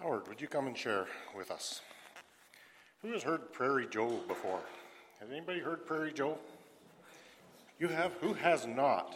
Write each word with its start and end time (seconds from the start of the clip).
Howard, 0.00 0.28
would 0.28 0.40
you 0.40 0.48
come 0.48 0.66
and 0.66 0.76
share 0.76 1.06
with 1.36 1.50
us? 1.50 1.82
Who 3.02 3.12
has 3.12 3.22
heard 3.22 3.52
Prairie 3.52 3.86
Joe 3.90 4.20
before? 4.26 4.60
Has 5.20 5.30
anybody 5.30 5.60
heard 5.60 5.84
Prairie 5.84 6.14
Joe? 6.14 6.38
You 7.78 7.88
have? 7.88 8.14
Who 8.22 8.32
has 8.32 8.66
not? 8.66 9.14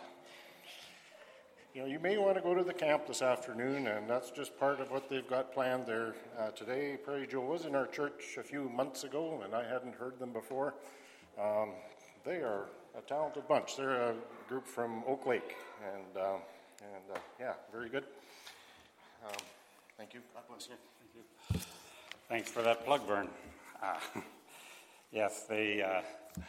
You 1.74 1.82
know, 1.82 1.88
you 1.88 1.98
may 1.98 2.18
want 2.18 2.36
to 2.36 2.42
go 2.42 2.54
to 2.54 2.62
the 2.62 2.74
camp 2.74 3.06
this 3.06 3.22
afternoon, 3.22 3.86
and 3.86 4.10
that's 4.10 4.30
just 4.30 4.58
part 4.60 4.78
of 4.78 4.90
what 4.90 5.08
they've 5.08 5.26
got 5.26 5.54
planned 5.54 5.86
there 5.86 6.14
uh, 6.38 6.50
today. 6.50 6.98
Prairie 7.02 7.26
Joe 7.26 7.40
was 7.40 7.64
in 7.64 7.74
our 7.74 7.86
church 7.86 8.36
a 8.38 8.42
few 8.42 8.68
months 8.68 9.04
ago, 9.04 9.40
and 9.42 9.54
I 9.54 9.66
hadn't 9.66 9.94
heard 9.94 10.18
them 10.18 10.34
before. 10.34 10.74
Um, 11.40 11.70
they 12.26 12.42
are 12.42 12.66
a 12.96 13.00
talented 13.00 13.48
bunch. 13.48 13.78
They're 13.78 14.10
a 14.10 14.14
group 14.50 14.66
from 14.66 15.02
Oak 15.08 15.24
Lake, 15.24 15.56
and 15.82 16.22
uh, 16.22 16.36
and 16.82 17.16
uh, 17.16 17.18
yeah, 17.40 17.54
very 17.72 17.88
good. 17.88 18.04
Um, 19.26 19.32
thank 19.96 20.14
you. 20.14 20.20
God 20.34 20.42
bless 20.48 20.68
you. 20.68 20.74
Thank 21.00 21.14
you. 21.14 21.60
Thanks 22.28 22.50
for 22.50 22.62
that 22.62 22.84
plug, 22.84 23.06
Vern. 23.06 23.28
Uh, 23.82 23.98
yes, 25.12 25.44
they 25.48 25.82
uh, 25.82 25.88
uh, 25.88 26.42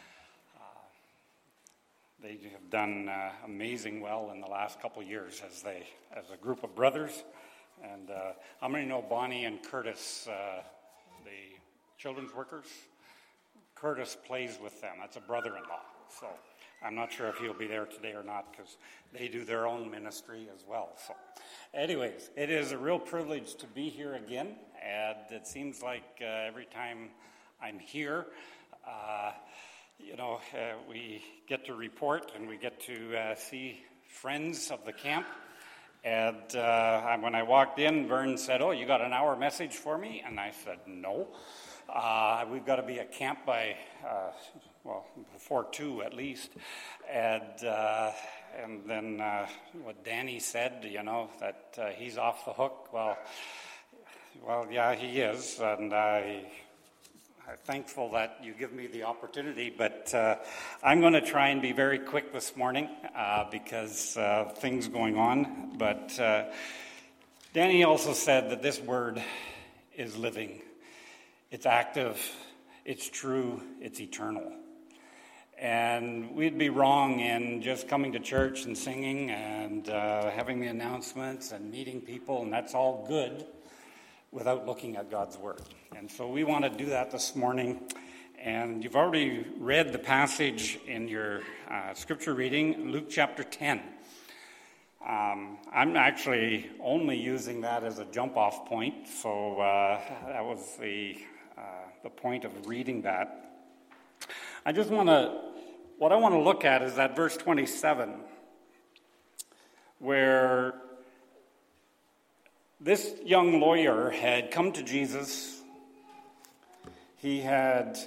they 2.22 2.38
have 2.52 2.70
done 2.70 3.08
uh, 3.08 3.30
amazing 3.44 4.00
well 4.00 4.30
in 4.32 4.40
the 4.40 4.46
last 4.46 4.80
couple 4.80 5.02
years 5.02 5.42
as 5.48 5.62
they 5.62 5.86
as 6.14 6.24
a 6.32 6.36
group 6.36 6.64
of 6.64 6.74
brothers. 6.74 7.24
And 7.82 8.10
uh, 8.10 8.32
how 8.60 8.68
many 8.68 8.86
know 8.86 9.04
Bonnie 9.08 9.44
and 9.44 9.62
Curtis, 9.62 10.26
uh, 10.28 10.62
the 11.24 11.58
children's 11.98 12.34
workers? 12.34 12.66
Curtis 13.74 14.16
plays 14.26 14.58
with 14.62 14.80
them. 14.80 14.96
That's 14.98 15.18
a 15.18 15.20
brother-in-law. 15.20 15.82
So 16.18 16.26
I'm 16.84 16.94
not 16.94 17.12
sure 17.12 17.28
if 17.28 17.38
he'll 17.38 17.54
be 17.54 17.66
there 17.66 17.86
today 17.86 18.12
or 18.12 18.22
not 18.22 18.52
because 18.52 18.76
they 19.12 19.28
do 19.28 19.44
their 19.44 19.66
own 19.66 19.90
ministry 19.90 20.48
as 20.54 20.64
well. 20.68 20.90
So, 21.06 21.14
anyways, 21.74 22.30
it 22.36 22.50
is 22.50 22.72
a 22.72 22.78
real 22.78 22.98
privilege 22.98 23.54
to 23.56 23.66
be 23.66 23.88
here 23.88 24.14
again, 24.14 24.56
and 24.84 25.16
it 25.30 25.46
seems 25.46 25.82
like 25.82 26.04
uh, 26.20 26.24
every 26.24 26.66
time 26.66 27.10
I'm 27.62 27.78
here, 27.78 28.26
uh, 28.86 29.32
you 29.98 30.16
know, 30.16 30.40
uh, 30.54 30.74
we 30.88 31.24
get 31.48 31.64
to 31.66 31.74
report 31.74 32.32
and 32.36 32.48
we 32.48 32.56
get 32.56 32.80
to 32.82 33.16
uh, 33.16 33.34
see 33.34 33.80
friends 34.08 34.70
of 34.70 34.84
the 34.84 34.92
camp. 34.92 35.26
And 36.04 36.54
uh, 36.54 37.16
when 37.18 37.34
I 37.34 37.42
walked 37.42 37.78
in, 37.78 38.06
Vern 38.06 38.38
said, 38.38 38.62
"Oh, 38.62 38.70
you 38.70 38.86
got 38.86 39.00
an 39.00 39.12
hour 39.12 39.34
message 39.34 39.74
for 39.74 39.98
me?" 39.98 40.22
And 40.24 40.38
I 40.38 40.52
said, 40.64 40.78
"No." 40.86 41.28
Uh, 41.88 42.44
we've 42.50 42.66
got 42.66 42.76
to 42.76 42.82
be 42.82 42.98
at 42.98 43.12
camp 43.12 43.46
by, 43.46 43.76
uh, 44.04 44.32
well, 44.82 45.06
before 45.32 45.66
two 45.70 46.02
at 46.02 46.14
least. 46.14 46.50
And, 47.10 47.64
uh, 47.64 48.10
and 48.60 48.82
then 48.86 49.20
uh, 49.20 49.46
what 49.82 50.04
Danny 50.04 50.40
said, 50.40 50.84
you 50.88 51.02
know, 51.04 51.30
that 51.38 51.78
uh, 51.78 51.86
he's 51.90 52.18
off 52.18 52.44
the 52.44 52.52
hook. 52.52 52.92
Well, 52.92 53.16
well, 54.44 54.66
yeah, 54.70 54.94
he 54.94 55.20
is. 55.20 55.60
And 55.60 55.94
I, 55.94 56.44
I'm 57.48 57.56
thankful 57.64 58.10
that 58.12 58.40
you 58.42 58.52
give 58.52 58.72
me 58.72 58.88
the 58.88 59.04
opportunity, 59.04 59.72
but 59.76 60.12
uh, 60.12 60.36
I'm 60.82 61.00
going 61.00 61.12
to 61.12 61.20
try 61.20 61.50
and 61.50 61.62
be 61.62 61.72
very 61.72 62.00
quick 62.00 62.32
this 62.32 62.56
morning 62.56 62.88
because 63.52 64.18
things 64.58 64.88
going 64.88 65.16
on. 65.16 65.78
But 65.78 66.18
Danny 67.54 67.84
also 67.84 68.12
said 68.12 68.50
that 68.50 68.62
this 68.62 68.80
word 68.80 69.22
is 69.96 70.16
living. 70.16 70.60
It's 71.48 71.64
active, 71.64 72.20
it's 72.84 73.08
true, 73.08 73.62
it's 73.80 74.00
eternal. 74.00 74.52
And 75.56 76.34
we'd 76.34 76.58
be 76.58 76.70
wrong 76.70 77.20
in 77.20 77.62
just 77.62 77.86
coming 77.86 78.10
to 78.12 78.18
church 78.18 78.64
and 78.64 78.76
singing 78.76 79.30
and 79.30 79.88
uh, 79.88 80.30
having 80.30 80.58
the 80.58 80.66
announcements 80.66 81.52
and 81.52 81.70
meeting 81.70 82.00
people, 82.00 82.42
and 82.42 82.52
that's 82.52 82.74
all 82.74 83.06
good 83.06 83.46
without 84.32 84.66
looking 84.66 84.96
at 84.96 85.08
God's 85.08 85.38
Word. 85.38 85.62
And 85.96 86.10
so 86.10 86.28
we 86.28 86.42
want 86.42 86.64
to 86.64 86.70
do 86.70 86.86
that 86.86 87.12
this 87.12 87.36
morning. 87.36 87.78
And 88.42 88.82
you've 88.82 88.96
already 88.96 89.46
read 89.60 89.92
the 89.92 90.00
passage 90.00 90.80
in 90.88 91.06
your 91.06 91.42
uh, 91.70 91.94
scripture 91.94 92.34
reading, 92.34 92.90
Luke 92.90 93.06
chapter 93.08 93.44
10. 93.44 93.80
Um, 95.08 95.58
I'm 95.72 95.96
actually 95.96 96.68
only 96.82 97.16
using 97.16 97.60
that 97.60 97.84
as 97.84 98.00
a 98.00 98.04
jump 98.06 98.36
off 98.36 98.66
point, 98.66 99.06
so 99.06 99.60
uh, 99.60 100.00
that 100.26 100.44
was 100.44 100.76
the 100.80 101.16
the 102.06 102.10
point 102.10 102.44
of 102.44 102.68
reading 102.68 103.02
that. 103.02 103.50
I 104.64 104.70
just 104.70 104.90
want 104.90 105.08
to, 105.08 105.40
what 105.98 106.12
I 106.12 106.16
want 106.16 106.36
to 106.36 106.40
look 106.40 106.64
at 106.64 106.80
is 106.82 106.94
that 106.94 107.16
verse 107.16 107.36
27, 107.36 108.14
where 109.98 110.74
this 112.80 113.12
young 113.24 113.58
lawyer 113.58 114.10
had 114.10 114.52
come 114.52 114.70
to 114.74 114.84
Jesus. 114.84 115.60
He 117.16 117.40
had 117.40 117.98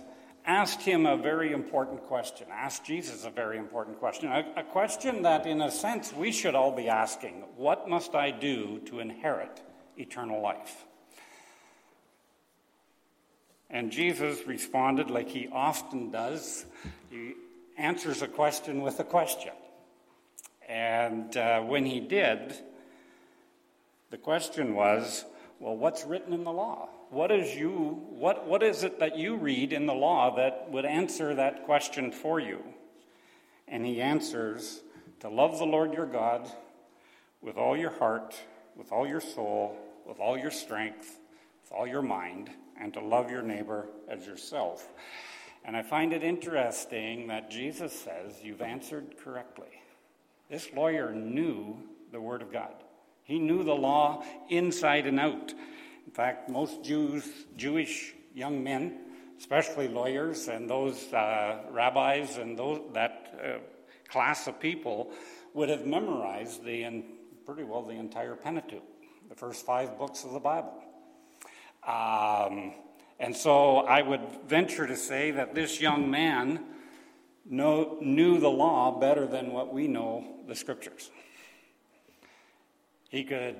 asked 0.46 0.82
him 0.82 1.06
a 1.06 1.18
very 1.18 1.52
important 1.52 2.04
question, 2.04 2.48
asked 2.54 2.86
Jesus 2.86 3.26
a 3.26 3.30
very 3.30 3.58
important 3.58 4.00
question, 4.00 4.32
a, 4.32 4.46
a, 4.56 4.64
question 4.64 5.24
that, 5.24 5.46
in 5.46 5.60
a 5.60 5.70
sense, 5.70 6.14
we 6.14 6.32
should 6.32 6.56
all 6.56 6.74
be 6.74 6.88
asking 6.88 7.44
What 7.58 7.90
must 7.90 8.16
I 8.16 8.32
do 8.32 8.80
to 8.86 9.02
inherit 9.02 9.62
eternal 9.98 10.42
life? 10.42 10.86
And 13.70 13.92
Jesus 13.92 14.48
responded 14.48 15.10
like 15.10 15.30
he 15.30 15.48
often 15.52 16.12
does. 16.12 16.66
He 17.10 17.34
answers 17.78 18.22
a 18.22 18.28
question 18.28 18.82
with 18.82 19.00
a 19.00 19.04
question. 19.04 19.54
And 20.68 21.36
uh, 21.38 21.62
when 21.62 21.86
he 21.86 22.00
did, 22.00 22.56
the 24.10 24.18
question 24.18 24.76
was, 24.76 25.26
well, 25.60 25.76
what's 25.76 26.06
written 26.06 26.34
in 26.34 26.44
the 26.44 26.52
law? 26.52 26.90
What 27.10 27.32
is 27.32 27.56
you 27.56 28.02
what 28.12 28.48
what 28.48 28.62
is 28.62 28.84
it 28.84 29.00
that 29.00 29.18
you 29.18 29.36
read 29.36 29.74
in 29.74 29.88
the 29.88 29.96
law 29.96 30.36
that 30.36 30.70
would 30.70 30.86
answer 30.86 31.34
that 31.36 31.66
question 31.66 32.12
for 32.12 32.40
you? 32.40 32.64
And 33.68 33.86
he 33.86 34.02
answers, 34.02 34.82
to 35.22 35.30
love 35.30 35.58
the 35.58 35.66
Lord 35.66 35.94
your 35.94 36.06
God 36.06 36.48
with 37.42 37.58
all 37.58 37.76
your 37.76 37.92
heart, 37.92 38.36
with 38.76 38.92
all 38.92 39.08
your 39.08 39.22
soul, 39.22 39.78
with 40.08 40.20
all 40.20 40.38
your 40.38 40.52
strength, 40.52 41.20
with 41.70 41.78
all 41.78 41.88
your 41.88 42.02
mind 42.02 42.50
and 42.80 42.94
to 42.94 43.00
love 43.00 43.30
your 43.30 43.42
neighbor 43.42 43.88
as 44.08 44.26
yourself. 44.26 44.88
And 45.66 45.76
I 45.76 45.82
find 45.82 46.14
it 46.14 46.24
interesting 46.24 47.28
that 47.28 47.52
Jesus 47.52 47.94
says, 47.94 48.34
You've 48.42 48.62
answered 48.62 49.16
correctly. 49.24 49.68
This 50.50 50.72
lawyer 50.74 51.14
knew 51.14 51.78
the 52.12 52.22
Word 52.22 52.42
of 52.42 52.52
God, 52.52 52.74
he 53.24 53.40
knew 53.40 53.64
the 53.64 53.76
law 53.76 54.24
inside 54.50 55.06
and 55.06 55.20
out. 55.20 55.54
In 56.06 56.14
fact, 56.14 56.50
most 56.50 56.84
Jews, 56.84 57.24
Jewish 57.56 58.16
young 58.34 58.64
men, 58.64 59.00
especially 59.38 59.88
lawyers 59.88 60.48
and 60.48 60.68
those 60.68 61.14
uh, 61.14 61.66
rabbis 61.70 62.38
and 62.38 62.58
those, 62.58 62.82
that 62.94 63.40
uh, 63.40 63.60
class 64.10 64.48
of 64.48 64.60
people, 64.60 65.12
would 65.54 65.70
have 65.70 65.86
memorized 65.86 66.64
the, 66.64 67.04
pretty 67.46 67.64
well 67.64 67.84
the 67.84 67.94
entire 67.94 68.36
Pentateuch, 68.36 68.82
the 69.30 69.36
first 69.36 69.68
five 69.68 70.00
books 70.00 70.24
of 70.24 70.32
the 70.32 70.40
Bible. 70.40 70.82
Um, 71.86 72.74
and 73.20 73.36
so 73.36 73.78
I 73.80 74.02
would 74.02 74.22
venture 74.48 74.88
to 74.88 74.96
say 74.96 75.32
that 75.32 75.54
this 75.54 75.82
young 75.82 76.10
man 76.10 76.64
know, 77.46 77.98
knew 78.02 78.40
the 78.40 78.50
law 78.50 79.00
better 79.00 79.28
than 79.28 79.52
what 79.52 79.74
we 79.74 79.88
know 79.88 80.24
the 80.48 80.56
scriptures. 80.56 81.12
He 83.10 83.24
could 83.24 83.56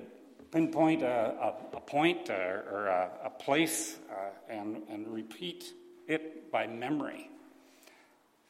pinpoint 0.52 1.02
a, 1.02 1.56
a, 1.74 1.78
a 1.78 1.82
point 1.82 2.30
or, 2.30 2.66
or 2.72 2.88
a, 2.88 3.10
a 3.26 3.30
place 3.30 3.98
uh, 4.10 4.30
and, 4.50 4.84
and 4.90 5.08
repeat 5.08 5.74
it 6.08 6.52
by 6.52 6.68
memory. 6.68 7.30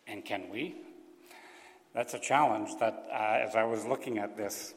And 0.07 0.25
can 0.25 0.49
we? 0.49 0.75
That's 1.93 2.13
a 2.13 2.19
challenge 2.19 2.69
that, 2.79 3.07
uh, 3.11 3.47
as 3.47 3.55
I 3.55 3.63
was 3.63 3.85
looking 3.85 4.17
at 4.17 4.37
this, 4.37 4.73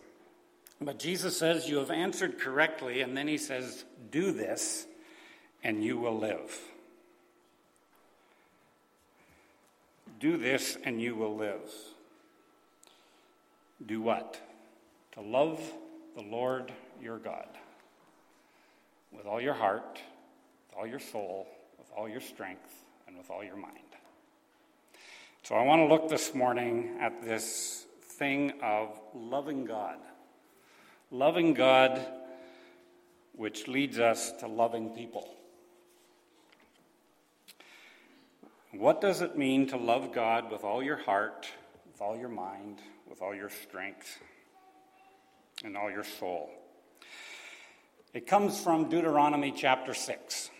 but 0.84 0.98
Jesus 0.98 1.36
says, 1.36 1.68
You 1.68 1.78
have 1.78 1.90
answered 1.90 2.38
correctly. 2.38 3.00
And 3.02 3.16
then 3.16 3.28
he 3.28 3.38
says, 3.38 3.84
Do 4.10 4.32
this, 4.32 4.86
and 5.62 5.82
you 5.84 5.98
will 5.98 6.18
live. 6.18 6.58
Do 10.20 10.36
this, 10.36 10.78
and 10.84 11.00
you 11.00 11.14
will 11.14 11.36
live. 11.36 11.70
Do 13.84 14.00
what? 14.00 14.40
To 15.12 15.20
love 15.20 15.60
the 16.16 16.22
Lord 16.22 16.72
your 17.00 17.18
God 17.18 17.48
with 19.12 19.26
all 19.26 19.40
your 19.40 19.54
heart, 19.54 20.00
with 20.68 20.78
all 20.78 20.86
your 20.86 21.00
soul, 21.00 21.46
with 21.78 21.88
all 21.96 22.08
your 22.08 22.20
strength, 22.20 22.84
and 23.06 23.16
with 23.16 23.30
all 23.30 23.44
your 23.44 23.56
mind. 23.56 23.76
So 25.42 25.54
I 25.54 25.64
want 25.64 25.80
to 25.80 25.86
look 25.86 26.08
this 26.08 26.34
morning 26.34 26.96
at 27.00 27.24
this 27.24 27.84
thing 28.00 28.52
of 28.62 28.98
loving 29.14 29.64
God 29.64 29.96
loving 31.12 31.52
God, 31.52 32.00
which 33.34 33.68
leads 33.68 33.98
us 33.98 34.32
to 34.40 34.48
loving 34.48 34.88
people. 34.90 35.28
What 38.72 39.02
does 39.02 39.20
it 39.20 39.36
mean 39.36 39.66
to 39.68 39.76
love 39.76 40.14
God 40.14 40.50
with 40.50 40.64
all 40.64 40.82
your 40.82 40.96
heart, 40.96 41.46
with 41.86 42.00
all 42.00 42.16
your 42.16 42.30
mind, 42.30 42.78
with 43.08 43.20
all 43.20 43.34
your 43.34 43.50
strength, 43.50 44.18
and 45.62 45.76
all 45.76 45.90
your 45.90 46.04
soul? 46.04 46.48
It 48.14 48.26
comes 48.26 48.58
from 48.58 48.88
Deuteronomy 48.88 49.52
chapter 49.54 49.92
6, 49.92 50.50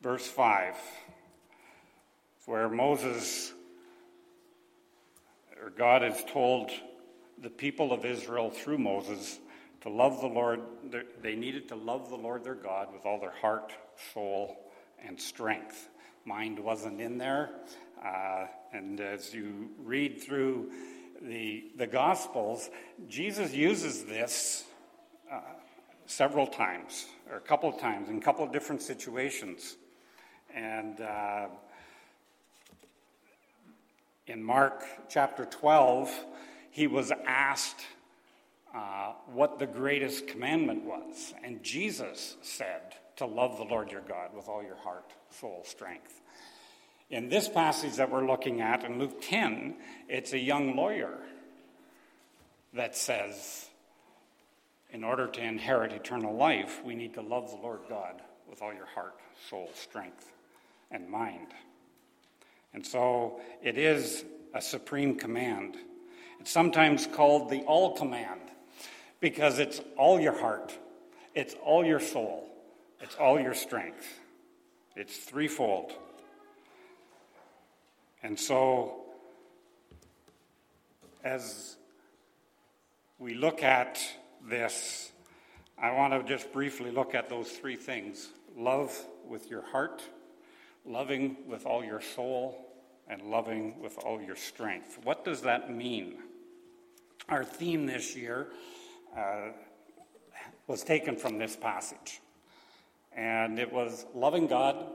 verse 0.00 0.26
5, 0.26 0.74
where 2.46 2.70
Moses, 2.70 3.52
or 5.62 5.68
God 5.68 6.02
is 6.02 6.24
told 6.32 6.70
the 7.42 7.50
people 7.50 7.92
of 7.92 8.04
Israel 8.04 8.50
through 8.50 8.78
Moses 8.78 9.38
to 9.82 9.88
love 9.88 10.20
the 10.20 10.26
Lord. 10.26 10.60
They 11.22 11.36
needed 11.36 11.68
to 11.68 11.76
love 11.76 12.08
the 12.08 12.16
Lord 12.16 12.44
their 12.44 12.54
God 12.54 12.92
with 12.92 13.06
all 13.06 13.20
their 13.20 13.34
heart, 13.40 13.72
soul, 14.12 14.56
and 15.04 15.20
strength. 15.20 15.88
Mind 16.24 16.58
wasn't 16.58 17.00
in 17.00 17.18
there. 17.18 17.50
Uh, 18.04 18.46
and 18.72 19.00
as 19.00 19.32
you 19.32 19.70
read 19.78 20.22
through 20.22 20.70
the, 21.22 21.64
the 21.76 21.86
Gospels, 21.86 22.70
Jesus 23.08 23.52
uses 23.52 24.04
this 24.04 24.64
uh, 25.32 25.40
several 26.06 26.46
times, 26.46 27.06
or 27.30 27.36
a 27.36 27.40
couple 27.40 27.68
of 27.68 27.80
times, 27.80 28.08
in 28.08 28.18
a 28.18 28.20
couple 28.20 28.44
of 28.44 28.52
different 28.52 28.82
situations. 28.82 29.76
And 30.54 31.00
uh, 31.00 31.46
in 34.26 34.42
Mark 34.42 34.84
chapter 35.08 35.44
12, 35.44 36.12
he 36.70 36.86
was 36.86 37.12
asked 37.26 37.80
uh, 38.74 39.12
what 39.32 39.58
the 39.58 39.66
greatest 39.66 40.26
commandment 40.26 40.84
was. 40.84 41.34
And 41.42 41.62
Jesus 41.62 42.36
said 42.42 42.94
to 43.16 43.26
love 43.26 43.56
the 43.56 43.64
Lord 43.64 43.90
your 43.90 44.02
God 44.02 44.30
with 44.34 44.48
all 44.48 44.62
your 44.62 44.76
heart, 44.76 45.12
soul, 45.30 45.62
strength. 45.66 46.20
In 47.10 47.28
this 47.28 47.48
passage 47.48 47.96
that 47.96 48.10
we're 48.10 48.26
looking 48.26 48.60
at 48.60 48.84
in 48.84 48.98
Luke 48.98 49.22
10, 49.22 49.76
it's 50.08 50.34
a 50.34 50.38
young 50.38 50.76
lawyer 50.76 51.18
that 52.74 52.94
says, 52.94 53.68
in 54.90 55.04
order 55.04 55.26
to 55.26 55.42
inherit 55.42 55.92
eternal 55.92 56.36
life, 56.36 56.82
we 56.84 56.94
need 56.94 57.14
to 57.14 57.22
love 57.22 57.50
the 57.50 57.56
Lord 57.56 57.80
God 57.88 58.22
with 58.48 58.62
all 58.62 58.72
your 58.72 58.86
heart, 58.86 59.14
soul, 59.48 59.70
strength, 59.74 60.30
and 60.90 61.08
mind. 61.08 61.48
And 62.72 62.86
so 62.86 63.40
it 63.62 63.78
is 63.78 64.24
a 64.54 64.60
supreme 64.60 65.16
command. 65.16 65.76
It's 66.40 66.50
sometimes 66.50 67.06
called 67.06 67.50
the 67.50 67.62
all 67.62 67.96
command 67.96 68.40
because 69.20 69.58
it's 69.58 69.80
all 69.96 70.20
your 70.20 70.38
heart, 70.38 70.76
it's 71.34 71.54
all 71.64 71.84
your 71.84 72.00
soul, 72.00 72.48
it's 73.00 73.16
all 73.16 73.40
your 73.40 73.54
strength. 73.54 74.06
It's 74.98 75.16
threefold. 75.16 75.92
And 78.20 78.36
so, 78.36 79.02
as 81.22 81.76
we 83.20 83.34
look 83.34 83.62
at 83.62 84.00
this, 84.44 85.12
I 85.80 85.92
want 85.92 86.14
to 86.14 86.28
just 86.28 86.52
briefly 86.52 86.90
look 86.90 87.14
at 87.14 87.28
those 87.28 87.48
three 87.48 87.76
things 87.76 88.28
love 88.56 88.92
with 89.28 89.48
your 89.48 89.62
heart, 89.62 90.02
loving 90.84 91.36
with 91.46 91.64
all 91.64 91.84
your 91.84 92.00
soul, 92.00 92.58
and 93.08 93.22
loving 93.22 93.80
with 93.80 93.96
all 93.98 94.20
your 94.20 94.34
strength. 94.34 94.98
What 95.04 95.24
does 95.24 95.42
that 95.42 95.72
mean? 95.72 96.18
Our 97.28 97.44
theme 97.44 97.84
this 97.84 98.16
year 98.16 98.48
uh, 99.14 99.48
was 100.66 100.82
taken 100.82 101.16
from 101.16 101.36
this 101.36 101.56
passage, 101.56 102.22
and 103.14 103.58
it 103.58 103.70
was 103.70 104.06
loving 104.14 104.46
God, 104.46 104.86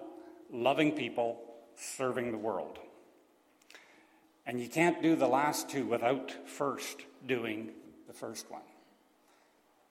loving 0.51 0.93
people, 0.93 1.37
serving 1.75 2.31
the 2.31 2.37
world. 2.39 2.79
And 4.47 4.59
you 4.59 4.67
can't 4.67 4.99
do 5.03 5.15
the 5.15 5.27
last 5.27 5.69
two 5.69 5.85
without 5.85 6.31
first 6.47 7.01
doing 7.27 7.69
the 8.07 8.13
first 8.13 8.49
one. 8.49 8.61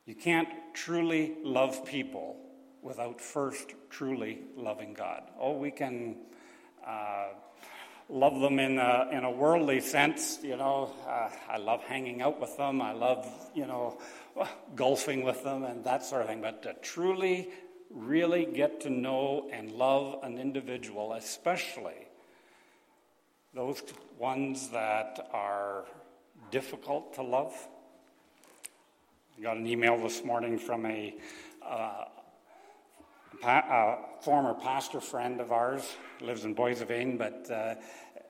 You 0.05 0.17
can't 0.17 0.49
truly 0.75 1.37
love 1.45 1.85
people 1.87 2.37
without 2.83 3.21
first 3.21 3.75
truly 3.89 4.41
loving 4.57 4.95
God. 4.95 5.23
Oh, 5.39 5.53
we 5.53 5.71
can 5.71 6.17
uh, 6.85 7.29
love 8.13 8.41
them 8.41 8.59
in 8.59 8.79
a, 8.79 9.09
in 9.11 9.25
a 9.25 9.31
worldly 9.31 9.81
sense. 9.81 10.39
You 10.43 10.57
know, 10.57 10.93
uh, 11.09 11.31
I 11.49 11.57
love 11.57 11.83
hanging 11.83 12.21
out 12.21 12.41
with 12.41 12.57
them. 12.59 12.83
I 12.83 12.93
love, 12.93 13.27
you 13.55 13.67
know, 13.67 13.99
golfing 14.77 15.25
with 15.25 15.43
them 15.43 15.65
and 15.65 15.83
that 15.85 16.05
sort 16.05 16.23
of 16.23 16.29
thing. 16.29 16.43
But 16.43 16.63
to 16.65 16.75
truly, 16.83 17.49
really 17.91 18.45
get 18.45 18.83
to 18.83 18.91
know 18.91 19.49
and 19.53 19.73
love 19.73 20.23
an 20.23 20.39
individual, 20.39 21.15
especially 21.15 22.07
those 23.55 23.83
ones 24.19 24.69
that 24.69 25.29
are 25.33 25.85
difficult 26.51 27.15
to 27.15 27.23
love. 27.23 27.53
I 29.39 29.43
got 29.43 29.57
an 29.57 29.67
email 29.67 29.97
this 29.97 30.23
morning 30.23 30.59
from 30.59 30.87
a, 30.87 31.15
uh, 31.67 32.05
a 33.43 33.99
former 34.21 34.55
pastor 34.55 35.01
friend 35.01 35.41
of 35.41 35.53
ours, 35.53 35.83
lives 36.21 36.45
in 36.45 36.55
Boissevain, 36.55 37.19
but 37.19 37.51
uh, 37.51 37.75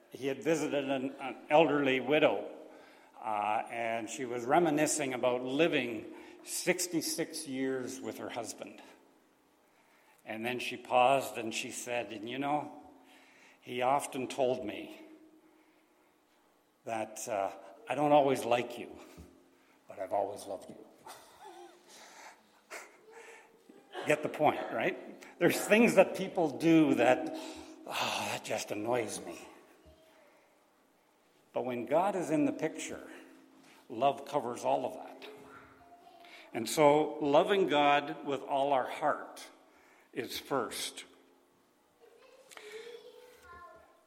he 0.09 0.27
had 0.27 0.43
visited 0.43 0.89
an, 0.89 1.11
an 1.21 1.35
elderly 1.49 1.99
widow, 1.99 2.43
uh, 3.23 3.61
and 3.71 4.09
she 4.09 4.25
was 4.25 4.43
reminiscing 4.45 5.13
about 5.13 5.43
living 5.43 6.05
66 6.43 7.47
years 7.47 7.99
with 8.01 8.17
her 8.17 8.29
husband. 8.29 8.81
And 10.25 10.45
then 10.45 10.59
she 10.59 10.77
paused 10.77 11.37
and 11.37 11.53
she 11.53 11.71
said, 11.71 12.11
And 12.11 12.29
you 12.29 12.39
know, 12.39 12.71
he 13.61 13.81
often 13.81 14.27
told 14.27 14.65
me 14.65 14.99
that 16.85 17.19
uh, 17.29 17.49
I 17.89 17.95
don't 17.95 18.11
always 18.11 18.45
like 18.45 18.77
you, 18.77 18.87
but 19.87 19.99
I've 19.99 20.13
always 20.13 20.45
loved 20.45 20.69
you. 20.69 20.75
Get 24.05 24.23
the 24.23 24.29
point, 24.29 24.59
right? 24.73 24.97
There's 25.39 25.57
things 25.57 25.95
that 25.95 26.15
people 26.15 26.49
do 26.49 26.95
that, 26.95 27.35
oh, 27.87 28.27
that 28.31 28.43
just 28.43 28.71
annoys 28.71 29.19
me. 29.25 29.39
But 31.53 31.65
when 31.65 31.85
God 31.85 32.15
is 32.15 32.29
in 32.29 32.45
the 32.45 32.51
picture, 32.51 32.99
love 33.89 34.25
covers 34.25 34.63
all 34.63 34.85
of 34.85 34.93
that. 34.93 35.29
And 36.53 36.69
so, 36.69 37.17
loving 37.21 37.67
God 37.67 38.15
with 38.25 38.41
all 38.43 38.73
our 38.73 38.87
heart 38.87 39.43
is 40.13 40.37
first. 40.37 41.03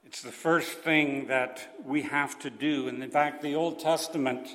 It's 0.06 0.22
the 0.22 0.31
first 0.31 0.70
thing 0.70 1.26
that 1.26 1.76
we 1.84 2.02
have 2.02 2.38
to 2.40 2.50
do. 2.50 2.87
And 2.87 3.02
in 3.02 3.10
fact, 3.10 3.43
the 3.43 3.56
Old 3.56 3.81
Testament, 3.81 4.48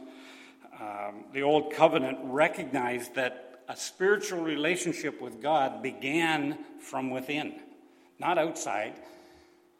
um, 0.79 1.25
the 1.33 1.43
Old 1.43 1.73
Covenant 1.73 2.19
recognized 2.23 3.15
that 3.15 3.50
a 3.67 3.75
spiritual 3.75 4.41
relationship 4.41 5.21
with 5.21 5.41
God 5.41 5.81
began 5.81 6.57
from 6.79 7.09
within, 7.09 7.55
not 8.19 8.37
outside. 8.37 8.93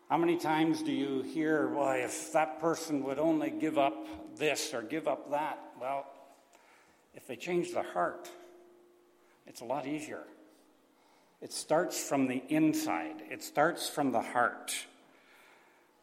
How 0.10 0.18
many 0.18 0.38
times 0.38 0.84
do 0.84 0.92
you 0.92 1.22
hear, 1.22 1.68
well, 1.70 1.92
if 1.92 2.34
that 2.34 2.60
person 2.60 3.04
would 3.04 3.20
only 3.20 3.50
give 3.50 3.78
up 3.78 3.96
this 4.38 4.74
or 4.74 4.82
give 4.82 5.08
up 5.08 5.32
that? 5.32 5.60
Well, 5.80 6.06
if 7.14 7.28
they 7.28 7.36
change 7.36 7.74
their 7.74 7.84
heart, 7.84 8.30
it's 9.48 9.62
a 9.62 9.66
lot 9.66 9.88
easier. 9.88 10.24
It 11.42 11.52
starts 11.52 12.02
from 12.02 12.28
the 12.28 12.44
inside, 12.50 13.24
it 13.30 13.44
starts 13.44 13.90
from 13.90 14.12
the 14.12 14.22
heart. 14.22 14.76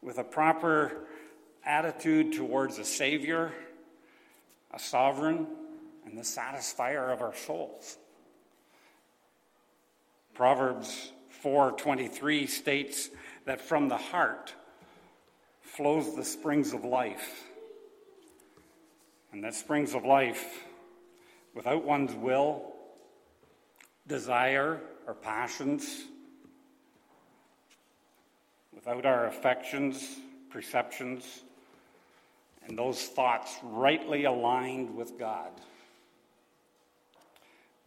With 0.03 0.19
a 0.19 0.25
proper 0.25 0.93
attitude 1.65 2.33
towards 2.33 2.79
a 2.79 2.85
Savior, 2.85 3.53
a 4.73 4.79
sovereign, 4.79 5.47
and 6.09 6.17
the 6.17 6.23
satisfier 6.23 7.13
of 7.13 7.21
our 7.21 7.35
souls. 7.35 7.99
Proverbs 10.33 11.13
4:23 11.43 12.47
states 12.47 13.11
that 13.45 13.61
from 13.61 13.89
the 13.89 13.99
heart 13.99 14.55
flows 15.61 16.17
the 16.17 16.25
springs 16.25 16.73
of 16.73 16.85
life. 16.85 17.45
And 19.33 19.45
that 19.45 19.55
springs 19.55 19.95
of 19.95 20.07
life, 20.07 20.65
without 21.55 21.85
one's 21.85 22.15
will, 22.15 22.75
desire, 24.07 24.81
or 25.07 25.13
passions, 25.13 26.05
without 28.73 29.05
our 29.05 29.27
affections, 29.27 30.19
perceptions, 30.49 31.43
and 32.67 32.79
those 32.79 33.09
thoughts 33.09 33.59
rightly 33.63 34.25
aligned 34.25 34.97
with 34.97 35.19
God, 35.19 35.53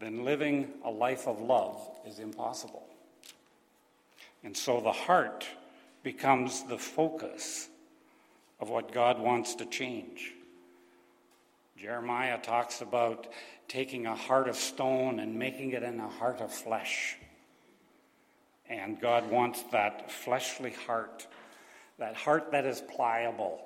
then 0.01 0.25
living 0.25 0.67
a 0.83 0.89
life 0.89 1.27
of 1.27 1.39
love 1.39 1.79
is 2.07 2.19
impossible. 2.19 2.83
And 4.43 4.57
so 4.57 4.81
the 4.81 4.91
heart 4.91 5.45
becomes 6.03 6.63
the 6.63 6.77
focus 6.77 7.69
of 8.59 8.69
what 8.69 8.91
God 8.91 9.19
wants 9.19 9.55
to 9.55 9.65
change. 9.65 10.33
Jeremiah 11.77 12.39
talks 12.39 12.81
about 12.81 13.27
taking 13.67 14.07
a 14.07 14.15
heart 14.15 14.47
of 14.49 14.55
stone 14.55 15.19
and 15.19 15.37
making 15.37 15.71
it 15.71 15.83
in 15.83 15.99
a 15.99 16.09
heart 16.09 16.41
of 16.41 16.51
flesh. 16.51 17.17
And 18.67 18.99
God 18.99 19.29
wants 19.29 19.63
that 19.71 20.11
fleshly 20.11 20.71
heart, 20.71 21.27
that 21.99 22.15
heart 22.15 22.51
that 22.51 22.65
is 22.65 22.81
pliable. 22.81 23.61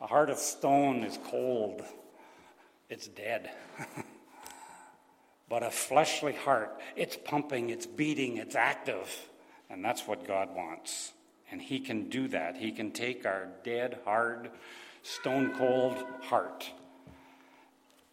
A 0.00 0.06
heart 0.06 0.30
of 0.30 0.38
stone 0.38 1.04
is 1.04 1.18
cold, 1.24 1.82
it's 2.88 3.06
dead. 3.06 3.50
But 5.50 5.64
a 5.64 5.70
fleshly 5.70 6.32
heart, 6.32 6.80
it's 6.94 7.16
pumping, 7.16 7.70
it's 7.70 7.84
beating, 7.84 8.36
it's 8.36 8.54
active. 8.54 9.28
And 9.68 9.84
that's 9.84 10.06
what 10.06 10.26
God 10.26 10.54
wants. 10.54 11.12
And 11.50 11.60
He 11.60 11.80
can 11.80 12.08
do 12.08 12.28
that. 12.28 12.56
He 12.56 12.70
can 12.70 12.92
take 12.92 13.26
our 13.26 13.48
dead, 13.64 13.98
hard, 14.04 14.50
stone 15.02 15.52
cold 15.58 15.96
heart. 16.22 16.70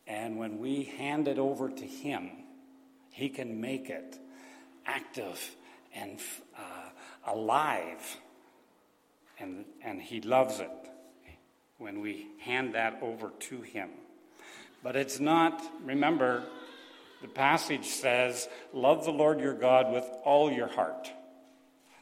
And 0.08 0.38
when 0.38 0.58
we 0.58 0.84
hand 0.84 1.28
it 1.28 1.38
over 1.38 1.70
to 1.70 1.86
Him, 1.86 2.32
He 3.12 3.30
can 3.30 3.62
make 3.62 3.92
it 3.92 4.18
active 4.88 5.56
and 5.94 6.20
uh, 6.58 6.90
alive. 7.32 8.18
And, 9.40 9.66
and 9.84 10.02
He 10.02 10.22
loves 10.22 10.60
it 10.60 10.72
when 11.78 12.02
we 12.02 12.30
hand 12.40 12.74
that 12.74 12.98
over 13.04 13.30
to 13.42 13.62
Him. 13.62 13.90
But 14.82 14.96
it's 14.96 15.20
not, 15.20 15.62
remember, 15.84 16.44
the 17.22 17.28
passage 17.28 17.86
says, 17.86 18.48
Love 18.74 19.06
the 19.06 19.12
Lord 19.12 19.40
your 19.40 19.54
God 19.54 19.92
with 19.92 20.06
all 20.24 20.52
your 20.52 20.68
heart, 20.68 21.12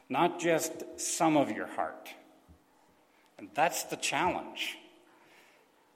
not 0.08 0.38
just 0.38 0.72
some 1.00 1.36
of 1.36 1.50
your 1.50 1.66
heart. 1.66 2.10
And 3.38 3.48
that's 3.54 3.84
the 3.84 3.96
challenge. 3.96 4.78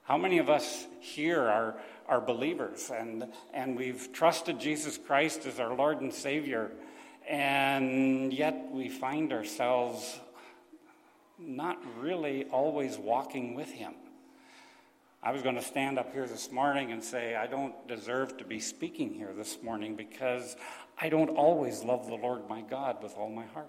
How 0.04 0.18
many 0.18 0.38
of 0.38 0.50
us 0.50 0.86
here 1.00 1.40
are, 1.40 1.76
are 2.08 2.20
believers 2.20 2.90
and, 2.90 3.28
and 3.54 3.76
we've 3.76 4.12
trusted 4.12 4.58
Jesus 4.58 4.98
Christ 4.98 5.46
as 5.46 5.60
our 5.60 5.74
Lord 5.74 6.00
and 6.00 6.12
Savior, 6.12 6.72
and 7.28 8.32
yet 8.32 8.70
we 8.72 8.88
find 8.88 9.32
ourselves 9.32 10.18
not 11.38 11.78
really 11.98 12.44
always 12.46 12.98
walking 12.98 13.54
with 13.54 13.70
Him? 13.70 13.94
I 15.22 15.32
was 15.32 15.42
going 15.42 15.56
to 15.56 15.62
stand 15.62 15.98
up 15.98 16.14
here 16.14 16.26
this 16.26 16.50
morning 16.50 16.92
and 16.92 17.04
say, 17.04 17.36
I 17.36 17.46
don't 17.46 17.86
deserve 17.86 18.38
to 18.38 18.44
be 18.44 18.58
speaking 18.58 19.12
here 19.12 19.32
this 19.36 19.58
morning 19.62 19.94
because 19.94 20.56
I 20.98 21.10
don't 21.10 21.28
always 21.30 21.84
love 21.84 22.06
the 22.06 22.14
Lord 22.14 22.48
my 22.48 22.62
God 22.62 23.02
with 23.02 23.14
all 23.16 23.28
my 23.28 23.44
heart. 23.46 23.68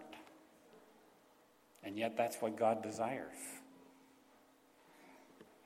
And 1.83 1.97
yet, 1.97 2.15
that's 2.15 2.37
what 2.37 2.57
God 2.57 2.81
desires. 2.81 3.35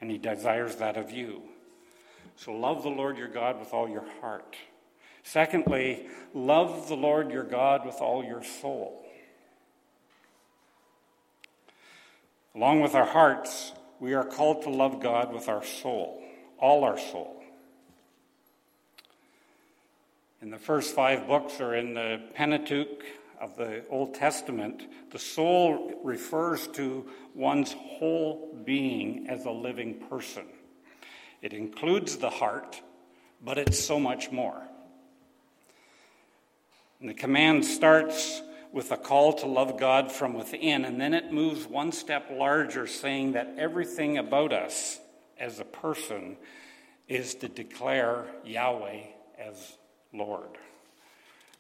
And 0.02 0.10
He 0.10 0.18
desires 0.18 0.78
that 0.78 0.98
of 0.98 1.12
you. 1.12 1.44
So, 2.36 2.54
love 2.54 2.82
the 2.82 2.90
Lord 2.90 3.18
your 3.18 3.28
God 3.28 3.60
with 3.60 3.74
all 3.74 3.88
your 3.88 4.06
heart. 4.22 4.56
Secondly, 5.24 6.08
love 6.34 6.88
the 6.88 6.96
Lord 6.96 7.32
your 7.32 7.44
God 7.44 7.86
with 7.86 8.02
all 8.02 8.24
your 8.24 8.44
soul. 8.44 9.06
Along 12.56 12.82
with 12.82 12.96
our 12.96 13.06
hearts, 13.06 13.74
we 14.00 14.14
are 14.14 14.24
called 14.24 14.64
to 14.64 14.70
love 14.70 15.02
God 15.02 15.34
with 15.34 15.48
our 15.48 15.64
soul, 15.64 16.22
all 16.60 16.84
our 16.84 16.98
soul. 16.98 17.42
In 20.42 20.50
the 20.50 20.58
first 20.58 20.94
five 20.94 21.28
books, 21.28 21.60
or 21.60 21.76
in 21.76 21.94
the 21.94 22.22
Pentateuch 22.34 23.04
of 23.40 23.56
the 23.58 23.86
Old 23.90 24.14
Testament, 24.14 24.84
the 25.12 25.20
soul 25.20 26.00
refers 26.04 26.68
to 26.70 27.06
one's 27.34 27.74
whole 27.74 28.56
being 28.66 29.28
as 29.28 29.46
a 29.46 29.52
living 29.52 29.96
person. 30.10 30.46
It 31.42 31.54
includes 31.54 32.18
the 32.18 32.30
heart, 32.30 32.82
but 33.44 33.58
it's 33.58 33.80
so 33.80 34.00
much 34.00 34.32
more. 34.32 34.62
And 37.00 37.10
the 37.10 37.14
command 37.14 37.66
starts 37.66 38.42
with 38.76 38.92
a 38.92 38.98
call 38.98 39.32
to 39.32 39.46
love 39.46 39.80
God 39.80 40.12
from 40.12 40.34
within, 40.34 40.84
and 40.84 41.00
then 41.00 41.14
it 41.14 41.32
moves 41.32 41.66
one 41.66 41.94
step 41.94 42.28
larger, 42.30 42.86
saying 42.86 43.32
that 43.32 43.56
everything 43.58 44.18
about 44.18 44.52
us 44.52 45.00
as 45.40 45.62
a 45.62 45.64
person 45.64 46.36
is 47.08 47.36
to 47.36 47.48
declare 47.48 48.26
Yahweh 48.44 49.00
as 49.40 49.78
Lord. 50.12 50.50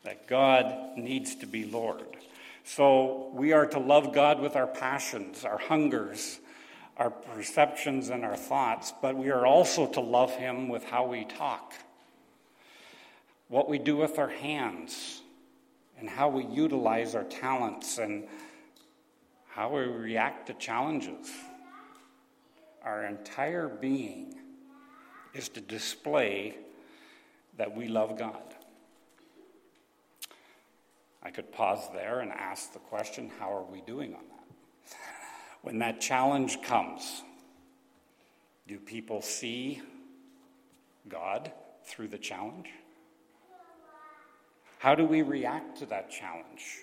That 0.03 0.27
God 0.27 0.97
needs 0.97 1.35
to 1.35 1.47
be 1.47 1.63
Lord. 1.63 2.03
So 2.65 3.31
we 3.33 3.53
are 3.53 3.67
to 3.67 3.79
love 3.79 4.13
God 4.13 4.41
with 4.41 4.57
our 4.57 4.67
passions, 4.67 5.45
our 5.45 5.57
hungers, 5.57 6.41
our 6.97 7.11
perceptions, 7.11 8.09
and 8.09 8.25
our 8.25 8.35
thoughts, 8.35 8.91
but 9.01 9.15
we 9.15 9.29
are 9.29 9.45
also 9.45 9.87
to 9.87 10.01
love 10.01 10.35
Him 10.35 10.67
with 10.67 10.83
how 10.83 11.05
we 11.05 11.23
talk, 11.23 11.75
what 13.47 13.69
we 13.69 13.77
do 13.77 13.95
with 13.95 14.19
our 14.19 14.27
hands 14.27 15.21
and 15.21 15.24
how 16.15 16.29
we 16.29 16.45
utilize 16.45 17.13
our 17.13 17.25
talents 17.25 17.97
and 17.97 18.25
how 19.49 19.69
we 19.69 19.81
react 19.81 20.47
to 20.47 20.53
challenges. 20.53 21.29
Our 22.83 23.05
entire 23.05 23.67
being 23.67 24.35
is 25.33 25.49
to 25.49 25.61
display 25.61 26.55
that 27.57 27.75
we 27.75 27.89
love 27.89 28.17
God. 28.17 28.55
I 31.21 31.31
could 31.31 31.51
pause 31.51 31.89
there 31.93 32.21
and 32.21 32.31
ask 32.31 32.71
the 32.71 32.79
question 32.79 33.29
how 33.39 33.53
are 33.53 33.63
we 33.63 33.81
doing 33.81 34.13
on 34.13 34.21
that? 34.29 34.97
When 35.63 35.79
that 35.79 35.99
challenge 35.99 36.61
comes, 36.61 37.23
do 38.67 38.77
people 38.79 39.21
see 39.21 39.81
God 41.09 41.51
through 41.83 42.07
the 42.07 42.17
challenge? 42.17 42.69
How 44.79 44.95
do 44.95 45.05
we 45.05 45.21
react 45.21 45.77
to 45.79 45.85
that 45.87 46.11
challenge? 46.11 46.79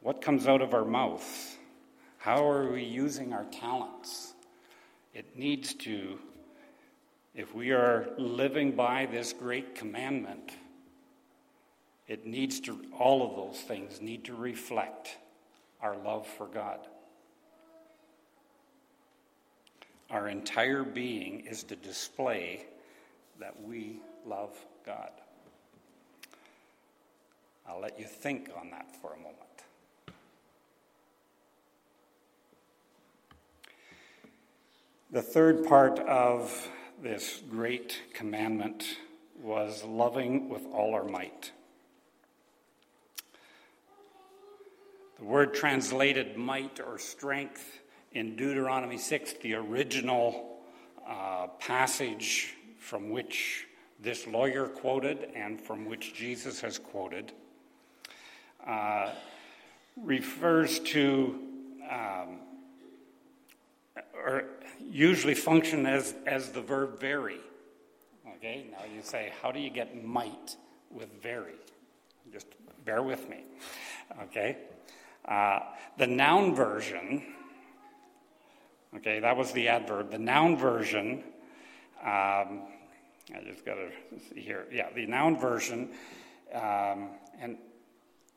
What 0.00 0.22
comes 0.22 0.46
out 0.46 0.62
of 0.62 0.72
our 0.72 0.84
mouth? 0.84 1.58
How 2.18 2.48
are 2.48 2.70
we 2.70 2.82
using 2.82 3.32
our 3.32 3.44
talents? 3.44 4.34
It 5.14 5.36
needs 5.36 5.74
to, 5.74 6.18
if 7.34 7.54
we 7.54 7.72
are 7.72 8.08
living 8.18 8.72
by 8.72 9.06
this 9.06 9.32
great 9.32 9.74
commandment, 9.74 10.52
it 12.08 12.26
needs 12.26 12.60
to, 12.60 12.80
all 12.98 13.28
of 13.28 13.36
those 13.36 13.62
things 13.62 14.00
need 14.00 14.24
to 14.24 14.34
reflect 14.34 15.16
our 15.80 15.96
love 15.96 16.26
for 16.26 16.46
God. 16.46 16.80
Our 20.10 20.28
entire 20.28 20.84
being 20.84 21.40
is 21.46 21.64
to 21.64 21.76
display 21.76 22.66
that 23.40 23.60
we 23.62 24.00
love 24.24 24.54
God. 24.84 25.10
I'll 27.68 27.80
let 27.80 27.98
you 27.98 28.06
think 28.06 28.50
on 28.60 28.70
that 28.70 28.94
for 29.00 29.12
a 29.12 29.16
moment. 29.16 29.36
The 35.10 35.22
third 35.22 35.66
part 35.66 35.98
of 36.00 36.68
this 37.02 37.42
great 37.50 38.00
commandment 38.14 38.84
was 39.42 39.84
loving 39.84 40.48
with 40.48 40.66
all 40.72 40.94
our 40.94 41.04
might. 41.04 41.52
The 45.18 45.24
word 45.24 45.54
translated 45.54 46.36
might 46.36 46.80
or 46.80 46.98
strength 46.98 47.80
in 48.12 48.36
Deuteronomy 48.36 48.98
6, 48.98 49.34
the 49.42 49.54
original 49.54 50.58
uh, 51.08 51.46
passage 51.58 52.54
from 52.78 53.10
which 53.10 53.66
this 54.00 54.26
lawyer 54.26 54.66
quoted 54.66 55.30
and 55.34 55.60
from 55.60 55.86
which 55.86 56.14
Jesus 56.14 56.60
has 56.60 56.78
quoted, 56.78 57.32
uh, 58.66 59.10
refers 59.96 60.80
to, 60.80 61.38
um, 61.90 62.38
or 64.14 64.44
usually 64.90 65.34
function 65.34 65.86
as, 65.86 66.14
as 66.26 66.50
the 66.50 66.60
verb 66.60 67.00
very. 67.00 67.38
Okay, 68.36 68.66
now 68.70 68.84
you 68.84 69.00
say, 69.02 69.32
how 69.40 69.50
do 69.50 69.60
you 69.60 69.70
get 69.70 70.04
might 70.04 70.56
with 70.90 71.08
very? 71.22 71.54
Just 72.32 72.46
bear 72.84 73.02
with 73.02 73.28
me. 73.28 73.44
Okay, 74.24 74.58
uh, 75.26 75.60
the 75.96 76.06
noun 76.06 76.54
version, 76.54 77.22
okay, 78.96 79.20
that 79.20 79.36
was 79.36 79.52
the 79.52 79.68
adverb. 79.68 80.10
The 80.10 80.18
noun 80.18 80.56
version, 80.56 81.24
um, 82.02 82.62
I 83.34 83.42
just 83.44 83.64
got 83.64 83.74
to 83.74 83.90
see 84.32 84.40
here. 84.40 84.66
Yeah, 84.70 84.88
the 84.94 85.06
noun 85.06 85.38
version, 85.38 85.90
um, 86.54 87.10
and 87.40 87.56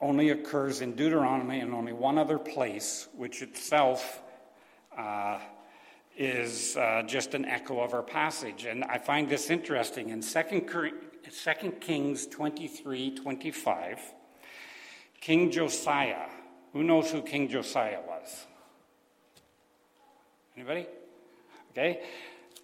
only 0.01 0.29
occurs 0.29 0.81
in 0.81 0.95
Deuteronomy 0.95 1.59
and 1.59 1.73
only 1.73 1.93
one 1.93 2.17
other 2.17 2.37
place, 2.37 3.07
which 3.15 3.41
itself 3.41 4.21
uh, 4.97 5.39
is 6.17 6.77
uh, 6.77 7.03
just 7.05 7.33
an 7.33 7.45
echo 7.45 7.81
of 7.81 7.93
our 7.93 8.03
passage. 8.03 8.65
And 8.65 8.83
I 8.85 8.97
find 8.97 9.29
this 9.29 9.49
interesting. 9.49 10.09
In 10.09 10.21
2, 10.21 10.63
2 10.63 11.71
Kings 11.79 12.27
23 12.27 13.15
25, 13.15 13.99
King 15.19 15.51
Josiah, 15.51 16.29
who 16.73 16.83
knows 16.83 17.11
who 17.11 17.21
King 17.21 17.49
Josiah 17.49 17.99
was? 18.07 18.45
Anybody? 20.55 20.87
Okay. 21.71 22.01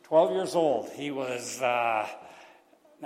12 0.03 0.31
years 0.33 0.55
old, 0.55 0.89
he 0.91 1.11
was, 1.11 1.61
uh, 1.61 2.07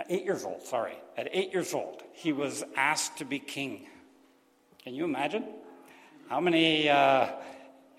eight 0.10 0.26
years 0.26 0.44
old, 0.44 0.62
sorry. 0.64 0.96
At 1.18 1.30
eight 1.32 1.54
years 1.54 1.74
old, 1.74 2.04
he 2.12 2.34
was 2.34 2.64
asked 2.76 3.18
to 3.18 3.26
be 3.26 3.40
king. 3.40 3.88
Can 4.90 4.96
you 4.96 5.06
imagine? 5.06 5.44
How 6.30 6.40
many 6.40 6.90
uh, 6.90 7.28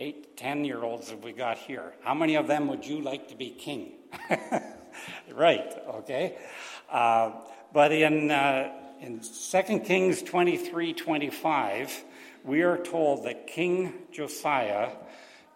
eight, 0.00 0.36
ten 0.36 0.64
year 0.64 0.82
olds 0.82 1.10
have 1.10 1.22
we 1.22 1.30
got 1.30 1.56
here? 1.56 1.92
How 2.02 2.14
many 2.14 2.34
of 2.34 2.48
them 2.48 2.66
would 2.66 2.84
you 2.84 3.00
like 3.00 3.28
to 3.28 3.36
be 3.36 3.50
king? 3.50 3.92
right, 5.32 5.72
okay. 5.88 6.36
Uh, 6.90 7.30
but 7.72 7.92
in, 7.92 8.32
uh, 8.32 8.72
in 9.00 9.20
2 9.20 9.78
Kings 9.86 10.20
23 10.22 10.92
25, 10.92 12.02
we 12.42 12.62
are 12.62 12.76
told 12.76 13.24
that 13.24 13.46
King 13.46 13.92
Josiah 14.10 14.88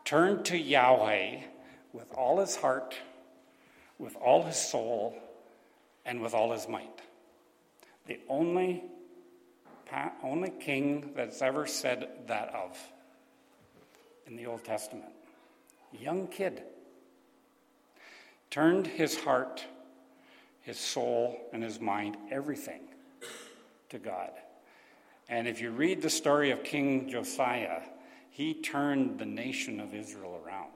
turned 0.04 0.44
to 0.44 0.56
Yahweh 0.56 1.40
with 1.92 2.12
all 2.12 2.38
his 2.38 2.54
heart, 2.54 2.94
with 3.98 4.14
all 4.18 4.44
his 4.44 4.54
soul, 4.54 5.18
and 6.06 6.22
with 6.22 6.32
all 6.32 6.52
his 6.52 6.68
might. 6.68 7.00
The 8.06 8.20
only, 8.28 8.84
only 10.22 10.50
king 10.50 11.12
that's 11.14 11.42
ever 11.42 11.66
said 11.66 12.08
that 12.26 12.54
of 12.54 12.78
in 14.26 14.36
the 14.36 14.46
Old 14.46 14.64
Testament. 14.64 15.12
Young 15.92 16.26
kid. 16.26 16.62
Turned 18.50 18.86
his 18.86 19.18
heart, 19.18 19.64
his 20.62 20.78
soul, 20.78 21.38
and 21.52 21.62
his 21.62 21.80
mind, 21.80 22.16
everything, 22.30 22.82
to 23.90 23.98
God. 23.98 24.30
And 25.28 25.48
if 25.48 25.60
you 25.60 25.70
read 25.70 26.02
the 26.02 26.10
story 26.10 26.50
of 26.50 26.62
King 26.62 27.08
Josiah, 27.08 27.82
he 28.30 28.54
turned 28.54 29.18
the 29.18 29.26
nation 29.26 29.80
of 29.80 29.94
Israel 29.94 30.40
around. 30.44 30.70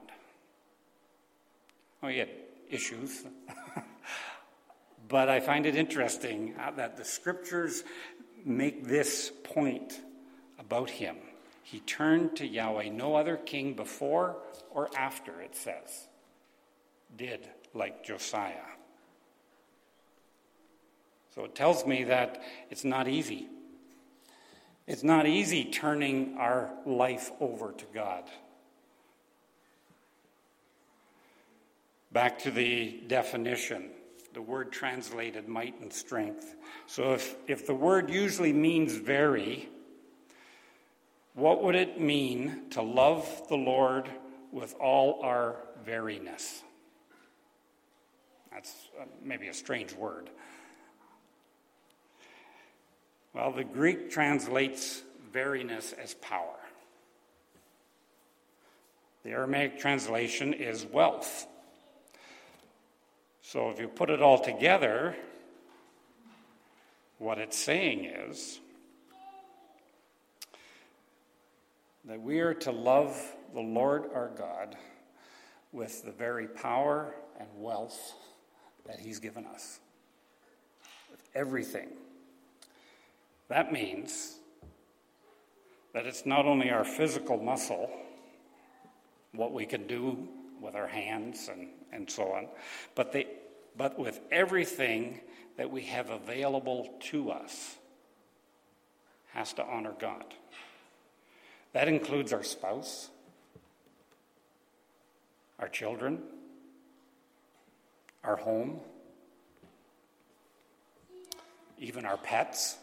Oh, 2.01 2.07
he 2.07 2.17
had 2.17 2.29
issues. 2.69 3.25
but 5.07 5.29
I 5.29 5.39
find 5.39 5.65
it 5.65 5.75
interesting 5.75 6.55
uh, 6.59 6.71
that 6.71 6.97
the 6.97 7.05
scriptures 7.05 7.83
make 8.45 8.85
this 8.85 9.31
point 9.43 9.99
about 10.59 10.89
him. 10.89 11.15
He 11.63 11.79
turned 11.81 12.35
to 12.37 12.47
Yahweh. 12.47 12.89
No 12.89 13.15
other 13.15 13.37
king 13.37 13.73
before 13.73 14.37
or 14.71 14.89
after, 14.97 15.39
it 15.41 15.55
says, 15.55 16.07
did 17.15 17.47
like 17.73 18.03
Josiah. 18.03 18.55
So 21.35 21.45
it 21.45 21.55
tells 21.55 21.85
me 21.85 22.05
that 22.05 22.41
it's 22.69 22.83
not 22.83 23.07
easy. 23.07 23.47
It's 24.87 25.03
not 25.03 25.27
easy 25.27 25.65
turning 25.65 26.37
our 26.39 26.71
life 26.85 27.31
over 27.39 27.71
to 27.71 27.85
God. 27.93 28.23
Back 32.11 32.39
to 32.39 32.51
the 32.51 32.99
definition, 33.07 33.91
the 34.33 34.41
word 34.41 34.71
translated 34.71 35.47
might 35.47 35.79
and 35.81 35.91
strength. 35.91 36.55
So 36.87 37.13
if, 37.13 37.35
if 37.47 37.65
the 37.65 37.73
word 37.73 38.09
usually 38.09 38.53
means 38.53 38.93
very, 38.93 39.69
what 41.33 41.63
would 41.63 41.75
it 41.75 41.99
mean 41.99 42.69
to 42.71 42.81
love 42.81 43.43
the 43.49 43.57
Lord 43.57 44.09
with 44.51 44.75
all 44.79 45.21
our 45.23 45.57
veriness? 45.85 46.61
That's 48.51 48.73
uh, 48.99 49.05
maybe 49.23 49.47
a 49.47 49.53
strange 49.53 49.93
word. 49.93 50.29
Well, 53.33 53.51
the 53.51 53.63
Greek 53.63 54.09
translates 54.09 55.03
veriness 55.33 55.93
as 55.97 56.15
power. 56.15 56.55
The 59.23 59.31
Aramaic 59.31 59.79
translation 59.79 60.53
is 60.53 60.85
wealth. 60.85 61.45
So 63.51 63.71
if 63.71 63.79
you 63.79 63.87
put 63.87 64.11
it 64.11 64.21
all 64.21 64.37
together, 64.37 65.15
what 67.17 67.39
it's 67.39 67.57
saying 67.57 68.05
is 68.05 68.59
that 72.05 72.21
we 72.21 72.41
are 72.41 72.53
to 72.53 72.71
love 72.71 73.19
the 73.55 73.59
Lord 73.59 74.11
our 74.13 74.29
God 74.37 74.77
with 75.71 76.05
the 76.05 76.11
very 76.11 76.45
power 76.45 77.15
and 77.39 77.47
wealth 77.55 78.13
that 78.85 78.99
He's 78.99 79.17
given 79.17 79.47
us, 79.47 79.79
with 81.09 81.27
everything. 81.33 81.87
That 83.47 83.73
means 83.73 84.35
that 85.93 86.05
it's 86.05 86.23
not 86.23 86.45
only 86.45 86.69
our 86.69 86.83
physical 86.85 87.37
muscle, 87.37 87.89
what 89.31 89.53
we 89.53 89.65
can 89.65 89.87
do 89.87 90.27
with 90.61 90.75
our 90.75 90.87
hands 90.87 91.49
and, 91.51 91.67
and 91.91 92.09
so 92.09 92.31
on, 92.31 92.47
but, 92.95 93.11
the, 93.11 93.27
but 93.77 93.97
with 93.97 94.19
everything 94.31 95.19
that 95.57 95.71
we 95.71 95.83
have 95.83 96.09
available 96.09 96.89
to 97.01 97.31
us 97.31 97.75
has 99.33 99.53
to 99.53 99.63
honor 99.63 99.93
God. 99.99 100.25
That 101.73 101.87
includes 101.87 102.33
our 102.33 102.43
spouse, 102.43 103.09
our 105.59 105.67
children, 105.67 106.19
our 108.23 108.35
home, 108.35 108.79
even 111.77 112.05
our 112.05 112.17
pets, 112.17 112.77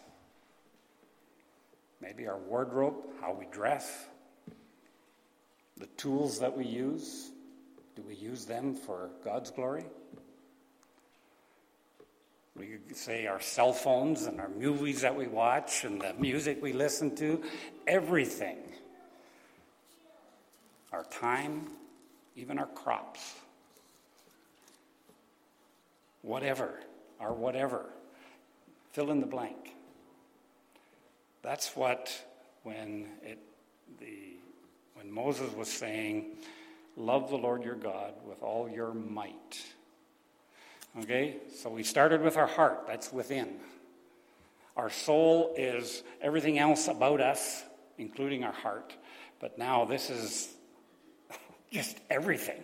maybe 2.00 2.26
our 2.26 2.38
wardrobe, 2.38 2.94
how 3.20 3.32
we 3.32 3.46
dress, 3.46 4.06
the 5.76 5.86
tools 5.98 6.40
that 6.40 6.56
we 6.56 6.64
use. 6.64 7.30
Do 7.96 8.02
we 8.06 8.14
use 8.14 8.44
them 8.44 8.74
for 8.74 9.08
God's 9.24 9.50
glory? 9.50 9.86
We 12.54 12.78
say 12.94 13.26
our 13.26 13.40
cell 13.40 13.72
phones 13.72 14.26
and 14.26 14.40
our 14.40 14.48
movies 14.48 15.00
that 15.00 15.16
we 15.16 15.26
watch 15.26 15.84
and 15.84 16.00
the 16.00 16.14
music 16.14 16.62
we 16.62 16.72
listen 16.72 17.16
to, 17.16 17.42
everything. 17.86 18.58
Our 20.92 21.04
time, 21.04 21.68
even 22.36 22.58
our 22.58 22.66
crops. 22.66 23.34
Whatever, 26.22 26.80
our 27.20 27.32
whatever. 27.32 27.86
Fill 28.92 29.10
in 29.10 29.20
the 29.20 29.26
blank. 29.26 29.74
That's 31.42 31.76
what 31.76 32.12
when 32.62 33.06
it 33.22 33.38
the 34.00 34.36
when 34.94 35.10
Moses 35.10 35.52
was 35.54 35.68
saying, 35.68 36.24
Love 36.96 37.30
the 37.30 37.36
Lord 37.36 37.62
your 37.62 37.74
God 37.74 38.14
with 38.26 38.42
all 38.42 38.68
your 38.68 38.92
might 38.92 39.64
Okay? 41.02 41.36
So 41.54 41.70
we 41.70 41.82
started 41.82 42.22
with 42.22 42.36
our 42.36 42.46
heart, 42.46 42.84
that's 42.86 43.12
within. 43.12 43.48
Our 44.76 44.90
soul 44.90 45.54
is 45.56 46.02
everything 46.20 46.58
else 46.58 46.88
about 46.88 47.20
us, 47.20 47.64
including 47.98 48.44
our 48.44 48.52
heart. 48.52 48.94
But 49.40 49.58
now 49.58 49.84
this 49.84 50.10
is 50.10 50.48
just 51.72 51.98
everything. 52.10 52.62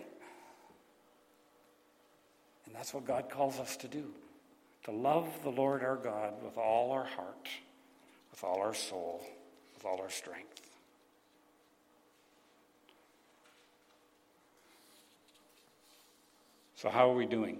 And 2.65 2.75
that's 2.75 2.93
what 2.93 3.05
God 3.05 3.29
calls 3.29 3.59
us 3.59 3.77
to 3.77 3.87
do 3.87 4.05
to 4.85 4.91
love 4.91 5.29
the 5.43 5.49
Lord 5.49 5.81
our 5.81 5.95
God 5.95 6.33
with 6.43 6.57
all 6.57 6.91
our 6.91 7.05
heart, 7.05 7.47
with 8.31 8.43
all 8.43 8.59
our 8.59 8.73
soul, 8.73 9.23
with 9.75 9.85
all 9.85 10.01
our 10.01 10.09
strength. 10.09 10.72
So, 16.83 16.89
how 16.89 17.09
are 17.09 17.15
we 17.15 17.25
doing? 17.25 17.59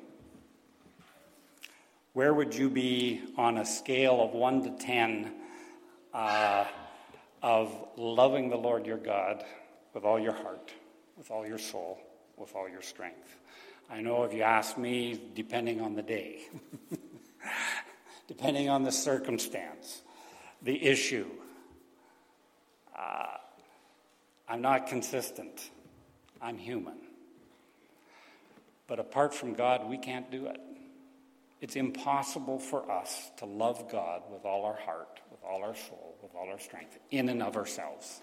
Where 2.11 2.33
would 2.33 2.53
you 2.53 2.69
be 2.69 3.21
on 3.37 3.57
a 3.57 3.63
scale 3.63 4.19
of 4.21 4.33
1 4.33 4.63
to 4.63 4.83
10 4.83 5.31
uh, 6.13 6.65
of 7.41 7.73
loving 7.95 8.49
the 8.49 8.57
Lord 8.57 8.85
your 8.85 8.97
God 8.97 9.45
with 9.93 10.03
all 10.03 10.19
your 10.19 10.33
heart, 10.33 10.73
with 11.15 11.31
all 11.31 11.47
your 11.47 11.57
soul, 11.57 12.01
with 12.35 12.53
all 12.53 12.67
your 12.67 12.81
strength? 12.81 13.37
I 13.89 14.01
know 14.01 14.23
if 14.23 14.33
you 14.33 14.41
ask 14.41 14.77
me, 14.77 15.17
depending 15.33 15.79
on 15.79 15.95
the 15.95 16.03
day, 16.03 16.41
depending 18.27 18.67
on 18.67 18.83
the 18.83 18.91
circumstance, 18.91 20.01
the 20.61 20.83
issue, 20.83 21.27
uh, 22.99 23.37
I'm 24.49 24.61
not 24.61 24.87
consistent. 24.87 25.69
I'm 26.41 26.57
human. 26.57 27.02
But 28.87 28.99
apart 28.99 29.33
from 29.33 29.53
God, 29.53 29.89
we 29.89 29.97
can't 29.97 30.29
do 30.29 30.47
it. 30.47 30.59
It's 31.61 31.75
impossible 31.75 32.59
for 32.59 32.91
us 32.91 33.31
to 33.37 33.45
love 33.45 33.89
God 33.89 34.23
with 34.29 34.43
all 34.43 34.65
our 34.65 34.75
heart, 34.75 35.21
with 35.31 35.39
all 35.43 35.63
our 35.63 35.75
soul, 35.75 36.17
with 36.21 36.35
all 36.35 36.49
our 36.49 36.59
strength, 36.59 36.99
in 37.09 37.29
and 37.29 37.41
of 37.41 37.55
ourselves. 37.55 38.21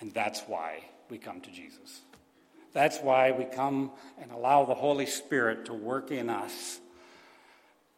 And 0.00 0.14
that's 0.14 0.40
why 0.42 0.84
we 1.10 1.18
come 1.18 1.40
to 1.42 1.50
Jesus. 1.50 2.00
That's 2.72 2.98
why 2.98 3.32
we 3.32 3.44
come 3.44 3.90
and 4.20 4.30
allow 4.30 4.64
the 4.64 4.74
Holy 4.74 5.06
Spirit 5.06 5.66
to 5.66 5.74
work 5.74 6.10
in 6.10 6.30
us 6.30 6.80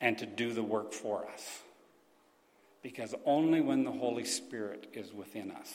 and 0.00 0.18
to 0.18 0.26
do 0.26 0.52
the 0.52 0.62
work 0.62 0.92
for 0.92 1.28
us. 1.28 1.60
Because 2.82 3.14
only 3.24 3.60
when 3.60 3.84
the 3.84 3.92
Holy 3.92 4.24
Spirit 4.24 4.88
is 4.94 5.12
within 5.12 5.50
us 5.50 5.72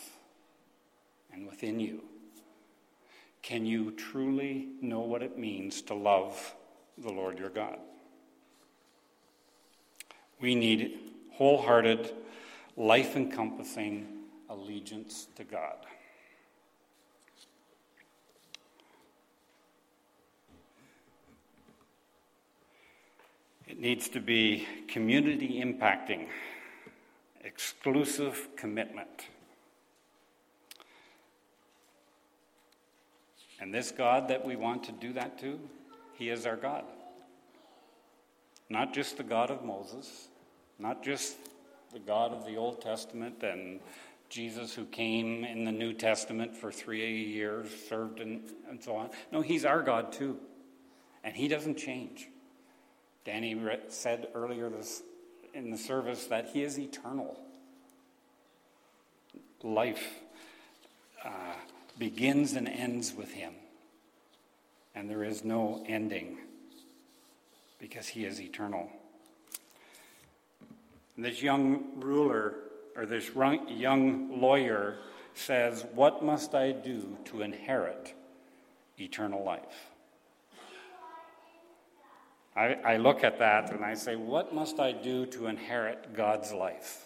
and 1.31 1.45
within 1.45 1.79
you 1.79 2.01
can 3.45 3.63
you 3.63 3.91
truly 3.91 4.69
know 4.81 5.01
what 5.01 5.21
it 5.21 5.37
means 5.37 5.83
to 5.83 5.93
love 5.93 6.55
the 6.97 7.11
Lord 7.11 7.37
your 7.37 7.51
God. 7.51 7.77
We 10.41 10.55
need 10.55 10.97
wholehearted, 11.33 12.11
life 12.75 13.15
encompassing 13.15 14.07
allegiance 14.49 15.27
to 15.35 15.43
God. 15.43 15.77
It 23.67 23.79
needs 23.79 24.09
to 24.09 24.19
be 24.19 24.67
community 24.87 25.61
impacting, 25.63 26.29
exclusive 27.43 28.47
commitment. 28.55 29.27
And 33.65 33.73
this 33.73 33.89
God 33.89 34.27
that 34.27 34.45
we 34.45 34.55
want 34.55 34.83
to 34.83 34.91
do 34.91 35.13
that 35.13 35.39
to, 35.39 35.59
He 36.13 36.29
is 36.29 36.45
our 36.45 36.55
God. 36.55 36.83
Not 38.69 38.93
just 38.93 39.17
the 39.17 39.23
God 39.23 39.49
of 39.49 39.63
Moses, 39.63 40.27
not 40.77 41.01
just 41.03 41.35
the 41.91 41.97
God 41.97 42.31
of 42.31 42.45
the 42.45 42.57
Old 42.57 42.79
Testament 42.79 43.41
and 43.41 43.79
Jesus 44.29 44.75
who 44.75 44.85
came 44.85 45.43
in 45.43 45.65
the 45.65 45.71
New 45.71 45.93
Testament 45.93 46.55
for 46.55 46.71
three 46.71 47.23
years, 47.23 47.67
served 47.89 48.19
and, 48.19 48.43
and 48.69 48.83
so 48.83 48.97
on. 48.97 49.09
No, 49.31 49.41
He's 49.41 49.65
our 49.65 49.81
God 49.81 50.11
too. 50.11 50.37
And 51.23 51.35
He 51.35 51.47
doesn't 51.47 51.79
change. 51.79 52.27
Danny 53.25 53.59
said 53.87 54.27
earlier 54.35 54.69
this, 54.69 55.01
in 55.55 55.71
the 55.71 55.77
service 55.79 56.27
that 56.27 56.49
He 56.49 56.61
is 56.61 56.77
eternal. 56.77 57.39
Life 59.63 60.19
uh, 61.25 61.55
begins 61.97 62.53
and 62.53 62.67
ends 62.67 63.13
with 63.13 63.31
Him. 63.31 63.53
And 64.93 65.09
there 65.09 65.23
is 65.23 65.43
no 65.43 65.83
ending 65.87 66.37
because 67.79 68.07
He 68.07 68.25
is 68.25 68.39
eternal. 68.39 68.89
And 71.15 71.25
this 71.25 71.41
young 71.41 71.99
ruler, 71.99 72.55
or 72.95 73.05
this 73.05 73.29
young 73.69 74.39
lawyer, 74.39 74.97
says, 75.33 75.85
What 75.93 76.23
must 76.23 76.55
I 76.55 76.71
do 76.71 77.17
to 77.25 77.41
inherit 77.41 78.13
eternal 78.97 79.43
life? 79.43 79.91
I, 82.55 82.75
I, 82.85 82.97
look 82.97 83.25
at 83.25 83.39
that 83.39 83.73
and 83.73 83.83
I 83.83 83.95
say, 83.95 84.15
What 84.15 84.53
must 84.53 84.79
I 84.79 84.93
do 84.93 85.25
to 85.27 85.47
inherit 85.47 86.13
God's 86.13 86.53
life? 86.53 87.05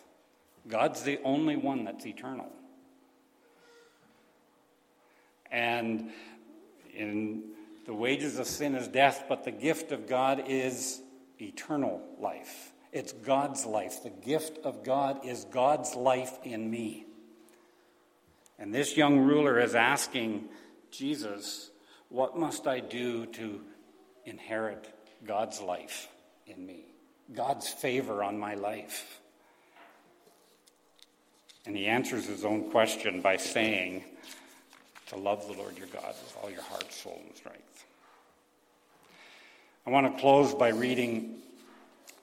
God's 0.68 1.02
the 1.02 1.20
only 1.24 1.56
one 1.56 1.86
that's 1.86 2.06
eternal. 2.06 2.52
And 5.52 6.12
in 6.94 7.44
the 7.86 7.94
wages 7.94 8.38
of 8.38 8.48
sin 8.48 8.76
is 8.76 8.88
death, 8.88 9.26
but 9.28 9.44
the 9.44 9.52
gift 9.52 9.92
of 9.92 10.08
God 10.08 10.44
is 10.48 11.02
eternal 11.40 12.02
life. 12.20 12.72
It's 12.92 13.14
God's 13.14 13.66
life. 13.66 14.04
The 14.04 14.10
gift 14.10 14.60
of 14.64 14.84
God 14.84 15.26
is 15.26 15.46
God's 15.46 15.96
life 15.96 16.38
in 16.44 16.70
me. 16.70 17.06
And 18.58 18.74
this 18.74 18.98
young 18.98 19.20
ruler 19.20 19.60
is 19.60 19.76
asking 19.76 20.50
Jesus, 20.92 21.70
What 22.10 22.38
must 22.38 22.68
I 22.68 22.80
do 22.80 23.26
to 23.28 23.62
inherit 24.26 24.94
God's 25.26 25.62
life 25.62 26.10
in 26.46 26.66
me? 26.66 26.86
God's 27.34 27.70
favor 27.70 28.24
on 28.24 28.38
my 28.38 28.56
life? 28.56 29.20
And 31.66 31.76
he 31.76 31.86
answers 31.86 32.26
his 32.26 32.44
own 32.44 32.72
question 32.72 33.22
by 33.22 33.38
saying, 33.38 34.04
to 35.10 35.18
love 35.18 35.48
the 35.48 35.54
Lord 35.54 35.76
your 35.78 35.88
God 35.88 36.08
with 36.08 36.38
all 36.42 36.52
your 36.52 36.62
heart, 36.62 36.92
soul, 36.94 37.20
and 37.26 37.36
strength. 37.36 37.86
I 39.88 39.90
want 39.90 40.16
to 40.16 40.22
close 40.22 40.54
by 40.54 40.70
reading 40.70 41.38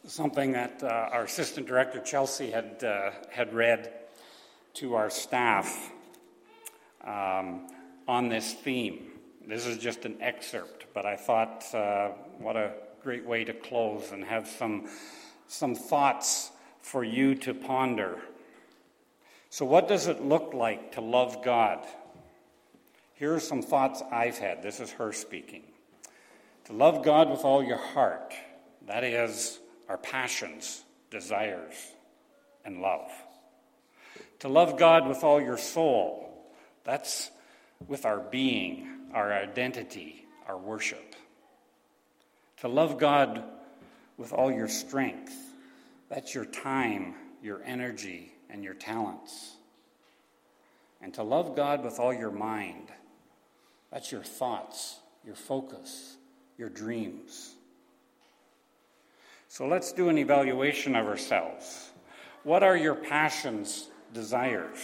something 0.07 0.53
that 0.53 0.85
uh, 0.85 0.87
our 0.87 1.25
assistant 1.25 1.67
director 1.67 2.01
Chelsea 2.01 2.53
had 2.53 2.85
uh, 2.85 3.11
had 3.31 3.53
read 3.53 3.93
to 4.75 4.95
our 4.95 5.11
staff 5.11 5.91
um, 7.05 7.67
on 8.07 8.29
this 8.29 8.53
theme. 8.53 9.09
This 9.49 9.67
is 9.67 9.79
just 9.79 10.05
an 10.05 10.19
excerpt, 10.21 10.87
but 10.95 11.05
I 11.05 11.17
thought 11.17 11.65
uh, 11.75 12.11
what 12.39 12.57
a 12.57 12.73
great 13.03 13.27
way 13.27 13.43
to 13.43 13.53
close 13.53 14.13
and 14.13 14.25
have 14.25 14.47
some 14.47 14.89
some 15.49 15.75
thoughts 15.75 16.53
for 16.83 17.03
you 17.03 17.35
to 17.35 17.53
ponder. 17.53 18.21
So, 19.51 19.65
what 19.65 19.89
does 19.89 20.07
it 20.07 20.23
look 20.23 20.55
like 20.55 20.93
to 20.93 21.01
love 21.01 21.43
God? 21.43 21.85
Here 23.17 23.35
are 23.35 23.41
some 23.41 23.63
thoughts 23.63 24.03
I've 24.13 24.37
had. 24.37 24.63
This 24.63 24.79
is 24.79 24.91
her 24.93 25.13
speaking. 25.13 25.63
To 26.67 26.75
love 26.75 27.03
God 27.03 27.31
with 27.31 27.45
all 27.45 27.63
your 27.63 27.79
heart, 27.79 28.35
that 28.87 29.05
is, 29.05 29.59
our 29.89 29.97
passions, 29.97 30.85
desires, 31.11 31.75
and 32.65 32.83
love. 32.83 33.11
To 34.41 34.49
love 34.49 34.79
God 34.79 35.09
with 35.09 35.25
all 35.25 35.41
your 35.41 35.57
soul, 35.57 36.45
that's 36.85 37.31
with 37.89 38.05
our 38.05 38.21
being, 38.21 38.87
our 39.15 39.33
identity, 39.33 40.27
our 40.47 40.59
worship. 40.59 41.15
To 42.59 42.69
love 42.69 42.99
God 42.99 43.43
with 44.19 44.33
all 44.33 44.53
your 44.53 44.69
strength, 44.69 45.35
that's 46.11 46.35
your 46.35 46.45
time, 46.45 47.15
your 47.43 47.63
energy, 47.65 48.33
and 48.51 48.63
your 48.63 48.75
talents. 48.75 49.55
And 51.01 51.15
to 51.15 51.23
love 51.23 51.57
God 51.57 51.85
with 51.85 51.99
all 51.99 52.13
your 52.13 52.31
mind, 52.31 52.91
that's 53.91 54.13
your 54.13 54.23
thoughts, 54.23 54.99
your 55.25 55.35
focus, 55.35 56.17
your 56.59 56.69
dreams. 56.69 57.55
So 59.49 59.67
let's 59.67 59.93
do 59.93 60.09
an 60.09 60.19
evaluation 60.19 60.97
of 60.97 61.07
ourselves. 61.07 61.91
What 62.43 62.63
are 62.63 62.77
your 62.77 62.95
passions, 62.95 63.89
desires? 64.13 64.79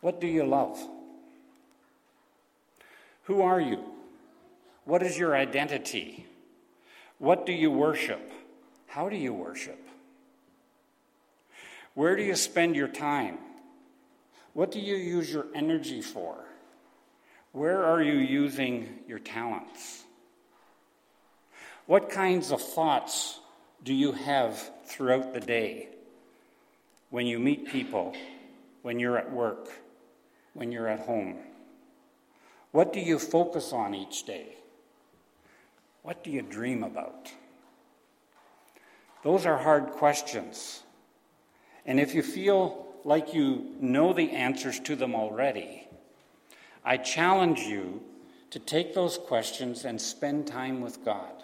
What 0.00 0.20
do 0.20 0.26
you 0.26 0.44
love? 0.44 0.78
Who 3.24 3.42
are 3.42 3.60
you? 3.60 3.80
What 4.84 5.02
is 5.02 5.18
your 5.18 5.34
identity? 5.34 6.26
What 7.18 7.46
do 7.46 7.52
you 7.52 7.70
worship? 7.70 8.30
How 8.86 9.08
do 9.08 9.16
you 9.16 9.32
worship? 9.32 9.80
Where 11.94 12.14
do 12.14 12.22
you 12.22 12.36
spend 12.36 12.76
your 12.76 12.88
time? 12.88 13.38
What 14.52 14.70
do 14.70 14.80
you 14.80 14.96
use 14.96 15.32
your 15.32 15.46
energy 15.54 16.02
for? 16.02 16.36
Where 17.56 17.84
are 17.84 18.02
you 18.02 18.18
using 18.18 18.86
your 19.08 19.18
talents? 19.18 20.04
What 21.86 22.10
kinds 22.10 22.52
of 22.52 22.60
thoughts 22.60 23.40
do 23.82 23.94
you 23.94 24.12
have 24.12 24.60
throughout 24.84 25.32
the 25.32 25.40
day 25.40 25.88
when 27.08 27.26
you 27.26 27.38
meet 27.38 27.72
people, 27.72 28.14
when 28.82 29.00
you're 29.00 29.16
at 29.16 29.32
work, 29.32 29.70
when 30.52 30.70
you're 30.70 30.86
at 30.86 31.00
home? 31.00 31.36
What 32.72 32.92
do 32.92 33.00
you 33.00 33.18
focus 33.18 33.72
on 33.72 33.94
each 33.94 34.26
day? 34.26 34.48
What 36.02 36.22
do 36.22 36.30
you 36.30 36.42
dream 36.42 36.84
about? 36.84 37.32
Those 39.24 39.46
are 39.46 39.56
hard 39.56 39.92
questions. 39.92 40.82
And 41.86 41.98
if 41.98 42.14
you 42.14 42.22
feel 42.22 42.86
like 43.02 43.32
you 43.32 43.76
know 43.80 44.12
the 44.12 44.32
answers 44.32 44.78
to 44.80 44.94
them 44.94 45.14
already, 45.14 45.85
I 46.88 46.98
challenge 46.98 47.62
you 47.62 48.00
to 48.50 48.60
take 48.60 48.94
those 48.94 49.18
questions 49.18 49.84
and 49.84 50.00
spend 50.00 50.46
time 50.46 50.80
with 50.80 51.04
God. 51.04 51.42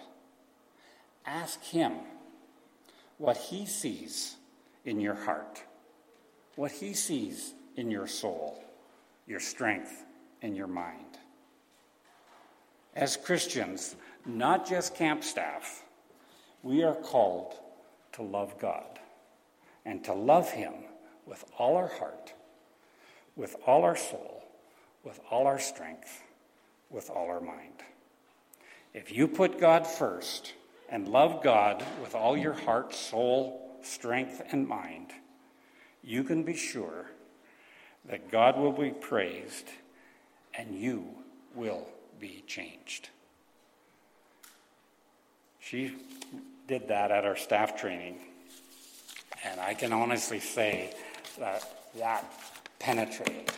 Ask 1.26 1.64
Him 1.64 1.94
what 3.18 3.36
He 3.36 3.66
sees 3.66 4.36
in 4.84 5.00
your 5.00 5.16
heart, 5.16 5.64
what 6.54 6.70
He 6.70 6.94
sees 6.94 7.54
in 7.74 7.90
your 7.90 8.06
soul, 8.06 8.62
your 9.26 9.40
strength, 9.40 10.04
and 10.42 10.56
your 10.56 10.68
mind. 10.68 11.18
As 12.94 13.16
Christians, 13.16 13.96
not 14.24 14.64
just 14.64 14.94
camp 14.94 15.24
staff, 15.24 15.82
we 16.62 16.84
are 16.84 16.94
called 16.94 17.54
to 18.12 18.22
love 18.22 18.60
God 18.60 19.00
and 19.84 20.04
to 20.04 20.12
love 20.12 20.52
Him 20.52 20.74
with 21.26 21.44
all 21.58 21.76
our 21.76 21.88
heart, 21.88 22.32
with 23.34 23.56
all 23.66 23.82
our 23.82 23.96
soul, 23.96 24.41
with 25.04 25.20
all 25.30 25.46
our 25.46 25.58
strength, 25.58 26.22
with 26.90 27.10
all 27.10 27.28
our 27.28 27.40
mind. 27.40 27.82
If 28.94 29.12
you 29.12 29.26
put 29.26 29.58
God 29.58 29.86
first 29.86 30.52
and 30.88 31.08
love 31.08 31.42
God 31.42 31.84
with 32.00 32.14
all 32.14 32.36
your 32.36 32.52
heart, 32.52 32.94
soul, 32.94 33.78
strength, 33.82 34.42
and 34.50 34.68
mind, 34.68 35.08
you 36.04 36.24
can 36.24 36.42
be 36.42 36.54
sure 36.54 37.06
that 38.08 38.30
God 38.30 38.58
will 38.58 38.72
be 38.72 38.90
praised 38.90 39.68
and 40.54 40.74
you 40.74 41.06
will 41.54 41.86
be 42.20 42.44
changed. 42.46 43.08
She 45.60 45.96
did 46.68 46.88
that 46.88 47.10
at 47.10 47.24
our 47.24 47.36
staff 47.36 47.80
training, 47.80 48.18
and 49.44 49.60
I 49.60 49.74
can 49.74 49.92
honestly 49.92 50.40
say 50.40 50.92
that 51.38 51.64
that 51.98 52.24
penetrated. 52.78 53.50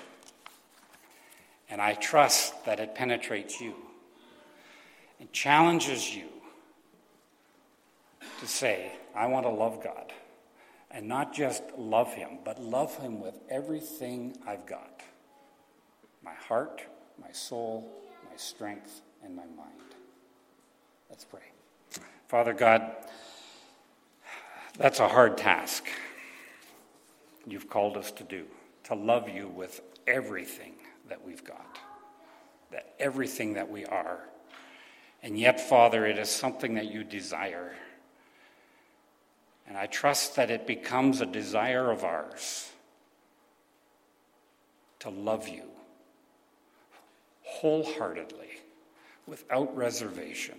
And 1.74 1.82
I 1.82 1.94
trust 1.94 2.66
that 2.66 2.78
it 2.78 2.94
penetrates 2.94 3.60
you 3.60 3.74
and 5.18 5.32
challenges 5.32 6.14
you 6.14 6.28
to 8.38 8.46
say, 8.46 8.92
I 9.12 9.26
want 9.26 9.44
to 9.44 9.50
love 9.50 9.82
God. 9.82 10.12
And 10.92 11.08
not 11.08 11.34
just 11.34 11.64
love 11.76 12.14
Him, 12.14 12.38
but 12.44 12.62
love 12.62 12.96
Him 12.98 13.20
with 13.20 13.40
everything 13.50 14.36
I've 14.46 14.66
got 14.66 15.00
my 16.22 16.34
heart, 16.34 16.84
my 17.20 17.32
soul, 17.32 17.90
my 18.30 18.36
strength, 18.36 19.00
and 19.24 19.34
my 19.34 19.42
mind. 19.42 19.96
Let's 21.10 21.24
pray. 21.24 21.40
Father 22.28 22.52
God, 22.52 22.88
That's 24.78 25.00
a 25.00 25.08
hard 25.08 25.36
task 25.38 25.86
you've 27.44 27.68
called 27.68 27.96
us 27.96 28.12
to 28.12 28.22
do, 28.22 28.44
to 28.84 28.94
love 28.94 29.28
you 29.28 29.48
with 29.48 29.80
everything 30.06 30.74
that 31.08 31.24
we've 31.24 31.44
got, 31.44 31.78
that 32.70 32.94
everything 32.98 33.54
that 33.54 33.70
we 33.70 33.84
are. 33.84 34.20
And 35.22 35.38
yet, 35.38 35.60
Father, 35.60 36.06
it 36.06 36.18
is 36.18 36.28
something 36.28 36.74
that 36.74 36.90
you 36.92 37.04
desire. 37.04 37.74
And 39.66 39.76
I 39.76 39.86
trust 39.86 40.36
that 40.36 40.50
it 40.50 40.66
becomes 40.66 41.20
a 41.20 41.26
desire 41.26 41.90
of 41.90 42.04
ours 42.04 42.70
to 45.00 45.10
love 45.10 45.48
you 45.48 45.64
wholeheartedly, 47.42 48.48
without 49.26 49.74
reservation. 49.76 50.58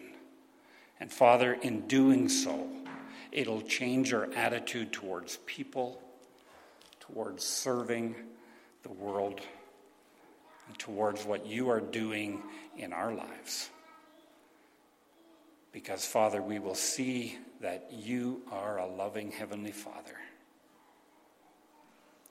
And 1.00 1.12
Father, 1.12 1.54
in 1.54 1.88
doing 1.88 2.30
so, 2.30 2.68
it'll 3.32 3.62
change 3.62 4.14
our 4.14 4.32
attitude 4.34 4.94
towards 4.94 5.38
people, 5.46 6.02
towards 7.00 7.44
serving 7.44 8.16
the 8.84 8.92
world, 8.92 9.42
towards 10.78 11.26
what 11.26 11.46
you 11.46 11.70
are 11.70 11.80
doing 11.80 12.42
in 12.78 12.94
our 12.94 13.14
lives. 13.14 13.70
Because, 15.72 16.06
Father, 16.06 16.42
we 16.42 16.60
will 16.60 16.76
see 16.76 17.38
that 17.62 17.90
you 17.92 18.42
are 18.52 18.80
a 18.80 18.86
loving 18.86 19.32
Heavenly 19.32 19.72
Father. 19.72 20.16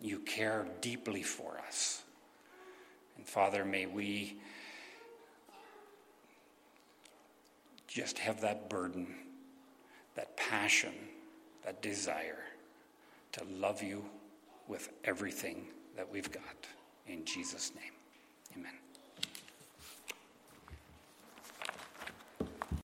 You 0.00 0.18
care 0.20 0.66
deeply 0.80 1.22
for 1.22 1.58
us. 1.66 2.02
And, 3.16 3.26
Father, 3.26 3.64
may 3.64 3.86
we 3.86 4.38
just 7.86 8.18
have 8.18 8.40
that 8.40 8.68
burden, 8.68 9.14
that 10.16 10.36
passion, 10.36 10.92
that 11.64 11.80
desire 11.80 12.42
to 13.32 13.44
love 13.44 13.82
you 13.82 14.04
with 14.68 14.90
everything 15.04 15.66
that 15.96 16.10
we've 16.10 16.32
got. 16.32 16.66
Amen. 18.56 18.83